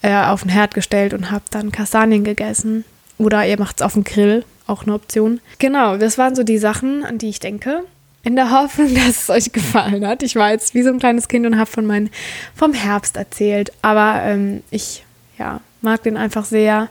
äh, 0.02 0.14
auf 0.14 0.42
den 0.42 0.50
Herd 0.50 0.74
gestellt 0.74 1.14
und 1.14 1.30
habe 1.30 1.44
dann 1.50 1.72
Kastanien 1.72 2.24
gegessen. 2.24 2.84
Oder 3.18 3.46
ihr 3.46 3.58
macht 3.58 3.76
es 3.76 3.82
auf 3.82 3.94
dem 3.94 4.04
Grill, 4.04 4.44
auch 4.66 4.84
eine 4.84 4.94
Option. 4.94 5.40
Genau, 5.58 5.96
das 5.96 6.18
waren 6.18 6.34
so 6.34 6.42
die 6.42 6.58
Sachen, 6.58 7.04
an 7.04 7.18
die 7.18 7.28
ich 7.28 7.40
denke. 7.40 7.84
In 8.22 8.36
der 8.36 8.50
Hoffnung, 8.50 8.94
dass 9.06 9.22
es 9.22 9.30
euch 9.30 9.52
gefallen 9.52 10.06
hat. 10.06 10.22
Ich 10.22 10.36
war 10.36 10.50
jetzt 10.50 10.74
wie 10.74 10.82
so 10.82 10.90
ein 10.90 10.98
kleines 10.98 11.28
Kind 11.28 11.46
und 11.46 11.58
habe 11.58 11.70
von 11.70 11.86
meinem, 11.86 12.10
vom 12.54 12.72
Herbst 12.72 13.16
erzählt. 13.16 13.72
Aber 13.82 14.22
ähm, 14.22 14.62
ich 14.70 15.04
ja, 15.38 15.60
mag 15.82 16.02
den 16.02 16.16
einfach 16.16 16.44
sehr. 16.44 16.88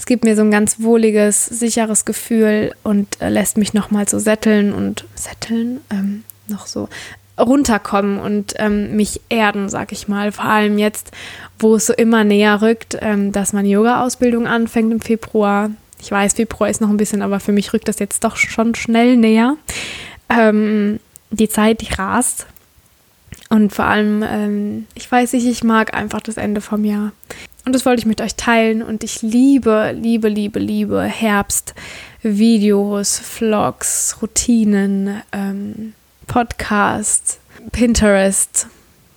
Es 0.00 0.06
gibt 0.06 0.24
mir 0.24 0.34
so 0.34 0.40
ein 0.40 0.50
ganz 0.50 0.80
wohliges, 0.80 1.44
sicheres 1.44 2.06
Gefühl 2.06 2.72
und 2.82 3.20
äh, 3.20 3.28
lässt 3.28 3.58
mich 3.58 3.74
nochmal 3.74 4.08
so 4.08 4.18
sätteln 4.18 4.72
und 4.72 5.04
sätteln, 5.14 5.82
ähm, 5.90 6.24
noch 6.48 6.66
so 6.66 6.88
runterkommen 7.38 8.18
und 8.18 8.54
ähm, 8.56 8.96
mich 8.96 9.20
erden, 9.28 9.68
sag 9.68 9.92
ich 9.92 10.08
mal. 10.08 10.32
Vor 10.32 10.46
allem 10.46 10.78
jetzt, 10.78 11.10
wo 11.58 11.74
es 11.74 11.84
so 11.84 11.92
immer 11.92 12.24
näher 12.24 12.62
rückt, 12.62 12.96
ähm, 13.02 13.30
dass 13.30 13.52
meine 13.52 13.68
Yoga-Ausbildung 13.68 14.46
anfängt 14.46 14.90
im 14.90 15.02
Februar. 15.02 15.70
Ich 16.00 16.10
weiß, 16.10 16.32
Februar 16.32 16.70
ist 16.70 16.80
noch 16.80 16.88
ein 16.88 16.96
bisschen, 16.96 17.20
aber 17.20 17.38
für 17.38 17.52
mich 17.52 17.74
rückt 17.74 17.86
das 17.86 17.98
jetzt 17.98 18.24
doch 18.24 18.36
schon 18.36 18.74
schnell 18.74 19.18
näher. 19.18 19.58
Ähm, 20.30 20.98
die 21.30 21.50
Zeit, 21.50 21.82
die 21.82 21.92
rast. 21.92 22.46
Und 23.50 23.74
vor 23.74 23.84
allem, 23.84 24.24
ähm, 24.26 24.86
ich 24.94 25.12
weiß 25.12 25.34
nicht, 25.34 25.46
ich 25.46 25.62
mag 25.62 25.92
einfach 25.92 26.22
das 26.22 26.38
Ende 26.38 26.62
vom 26.62 26.86
Jahr. 26.86 27.12
Und 27.64 27.74
das 27.74 27.86
wollte 27.86 28.00
ich 28.00 28.06
mit 28.06 28.20
euch 28.20 28.34
teilen. 28.36 28.82
Und 28.82 29.02
ich 29.04 29.22
liebe, 29.22 29.92
liebe, 29.94 30.28
liebe, 30.28 30.58
liebe 30.58 31.02
Herbst-Videos, 31.02 33.18
Vlogs, 33.18 34.18
Routinen, 34.22 35.22
ähm, 35.32 35.94
Podcasts, 36.26 37.38
Pinterest. 37.72 38.66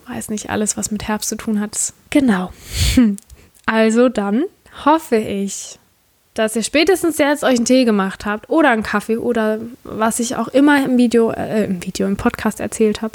Weiß 0.07 0.29
nicht, 0.29 0.49
alles, 0.49 0.77
was 0.77 0.91
mit 0.91 1.07
Herbst 1.07 1.29
zu 1.29 1.35
tun 1.35 1.59
hat. 1.59 1.93
Genau. 2.09 2.51
Also 3.65 4.09
dann 4.09 4.43
hoffe 4.83 5.15
ich, 5.15 5.79
dass 6.33 6.55
ihr 6.55 6.63
spätestens 6.63 7.17
jetzt 7.17 7.43
euch 7.43 7.55
einen 7.55 7.65
Tee 7.65 7.85
gemacht 7.85 8.25
habt 8.25 8.49
oder 8.49 8.71
einen 8.71 8.83
Kaffee 8.83 9.17
oder 9.17 9.59
was 9.83 10.19
ich 10.19 10.35
auch 10.35 10.47
immer 10.49 10.83
im 10.83 10.97
Video, 10.97 11.31
äh, 11.31 11.65
im 11.65 11.83
Video, 11.83 12.07
im 12.07 12.17
Podcast 12.17 12.59
erzählt 12.59 13.01
habe. 13.01 13.13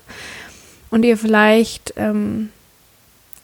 Und 0.90 1.04
ihr 1.04 1.18
vielleicht 1.18 1.92
ähm, 1.96 2.50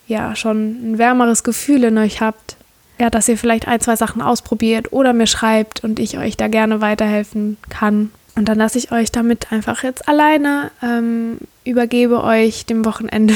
ja 0.06 0.36
schon 0.36 0.92
ein 0.92 0.98
wärmeres 0.98 1.44
Gefühl 1.44 1.84
in 1.84 1.98
euch 1.98 2.20
habt, 2.20 2.56
ja, 2.98 3.10
dass 3.10 3.28
ihr 3.28 3.36
vielleicht 3.36 3.66
ein, 3.66 3.80
zwei 3.80 3.96
Sachen 3.96 4.22
ausprobiert 4.22 4.92
oder 4.92 5.12
mir 5.12 5.26
schreibt 5.26 5.82
und 5.82 5.98
ich 5.98 6.18
euch 6.18 6.36
da 6.36 6.48
gerne 6.48 6.80
weiterhelfen 6.80 7.56
kann. 7.68 8.10
Und 8.36 8.48
dann 8.48 8.58
lasse 8.58 8.78
ich 8.78 8.92
euch 8.92 9.12
damit 9.12 9.52
einfach 9.52 9.82
jetzt 9.82 10.08
alleine, 10.08 10.70
ähm, 10.82 11.38
übergebe 11.64 12.22
euch 12.22 12.66
dem 12.66 12.84
Wochenende. 12.84 13.34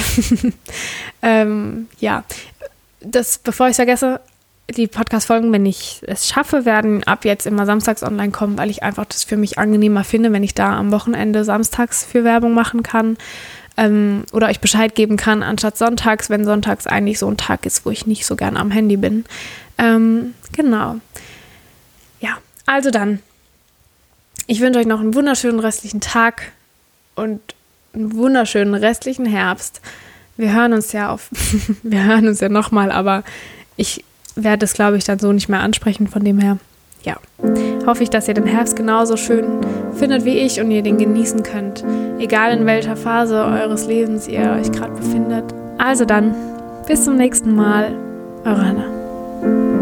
ähm, 1.22 1.88
ja, 2.00 2.24
das, 3.00 3.38
bevor 3.38 3.66
ich 3.66 3.72
es 3.72 3.76
vergesse, 3.76 4.20
die 4.76 4.86
Podcast-Folgen, 4.86 5.52
wenn 5.52 5.64
ich 5.64 6.02
es 6.06 6.28
schaffe, 6.28 6.64
werden 6.64 7.02
ab 7.04 7.24
jetzt 7.24 7.46
immer 7.46 7.64
samstags 7.64 8.02
online 8.02 8.32
kommen, 8.32 8.58
weil 8.58 8.70
ich 8.70 8.82
einfach 8.82 9.06
das 9.06 9.24
für 9.24 9.36
mich 9.36 9.58
angenehmer 9.58 10.04
finde, 10.04 10.32
wenn 10.32 10.42
ich 10.42 10.54
da 10.54 10.76
am 10.76 10.92
Wochenende 10.92 11.44
samstags 11.44 12.04
für 12.04 12.22
Werbung 12.22 12.52
machen 12.52 12.82
kann 12.82 13.16
ähm, 13.78 14.24
oder 14.32 14.48
euch 14.48 14.60
Bescheid 14.60 14.94
geben 14.94 15.16
kann, 15.16 15.42
anstatt 15.42 15.78
sonntags, 15.78 16.28
wenn 16.28 16.44
sonntags 16.44 16.86
eigentlich 16.86 17.18
so 17.18 17.28
ein 17.30 17.36
Tag 17.36 17.64
ist, 17.64 17.86
wo 17.86 17.90
ich 17.90 18.06
nicht 18.06 18.26
so 18.26 18.34
gern 18.36 18.56
am 18.56 18.72
Handy 18.72 18.96
bin. 18.96 19.24
Ähm, 19.78 20.34
genau. 20.52 20.96
Ja, 22.20 22.38
also 22.66 22.90
dann. 22.90 23.20
Ich 24.48 24.60
wünsche 24.60 24.80
euch 24.80 24.86
noch 24.86 25.00
einen 25.00 25.14
wunderschönen 25.14 25.60
restlichen 25.60 26.00
Tag 26.00 26.52
und 27.14 27.40
einen 27.94 28.14
wunderschönen 28.14 28.74
restlichen 28.74 29.26
Herbst. 29.26 29.80
Wir 30.36 30.52
hören 30.52 30.72
uns 30.72 30.92
ja 30.92 31.10
auf, 31.10 31.28
wir 31.82 32.04
hören 32.04 32.26
uns 32.26 32.40
ja 32.40 32.48
nochmal, 32.48 32.90
aber 32.90 33.22
ich 33.76 34.04
werde 34.34 34.64
es, 34.64 34.72
glaube 34.72 34.96
ich, 34.96 35.04
dann 35.04 35.18
so 35.18 35.32
nicht 35.32 35.48
mehr 35.48 35.60
ansprechen. 35.60 36.08
Von 36.08 36.24
dem 36.24 36.38
her, 36.38 36.58
ja, 37.02 37.16
hoffe 37.88 38.02
ich, 38.02 38.10
dass 38.10 38.28
ihr 38.28 38.34
den 38.34 38.46
Herbst 38.46 38.76
genauso 38.76 39.16
schön 39.16 39.60
findet 39.94 40.26
wie 40.26 40.38
ich 40.38 40.60
und 40.60 40.70
ihr 40.70 40.82
den 40.82 40.98
genießen 40.98 41.42
könnt, 41.42 41.82
egal 42.18 42.56
in 42.56 42.66
welcher 42.66 42.96
Phase 42.96 43.36
eures 43.36 43.86
Lebens 43.86 44.28
ihr 44.28 44.58
euch 44.60 44.70
gerade 44.70 44.92
befindet. 44.92 45.44
Also 45.78 46.04
dann, 46.04 46.34
bis 46.86 47.04
zum 47.04 47.16
nächsten 47.16 47.54
Mal, 47.54 47.92
eure 48.44 48.66
Hannah. 48.66 49.77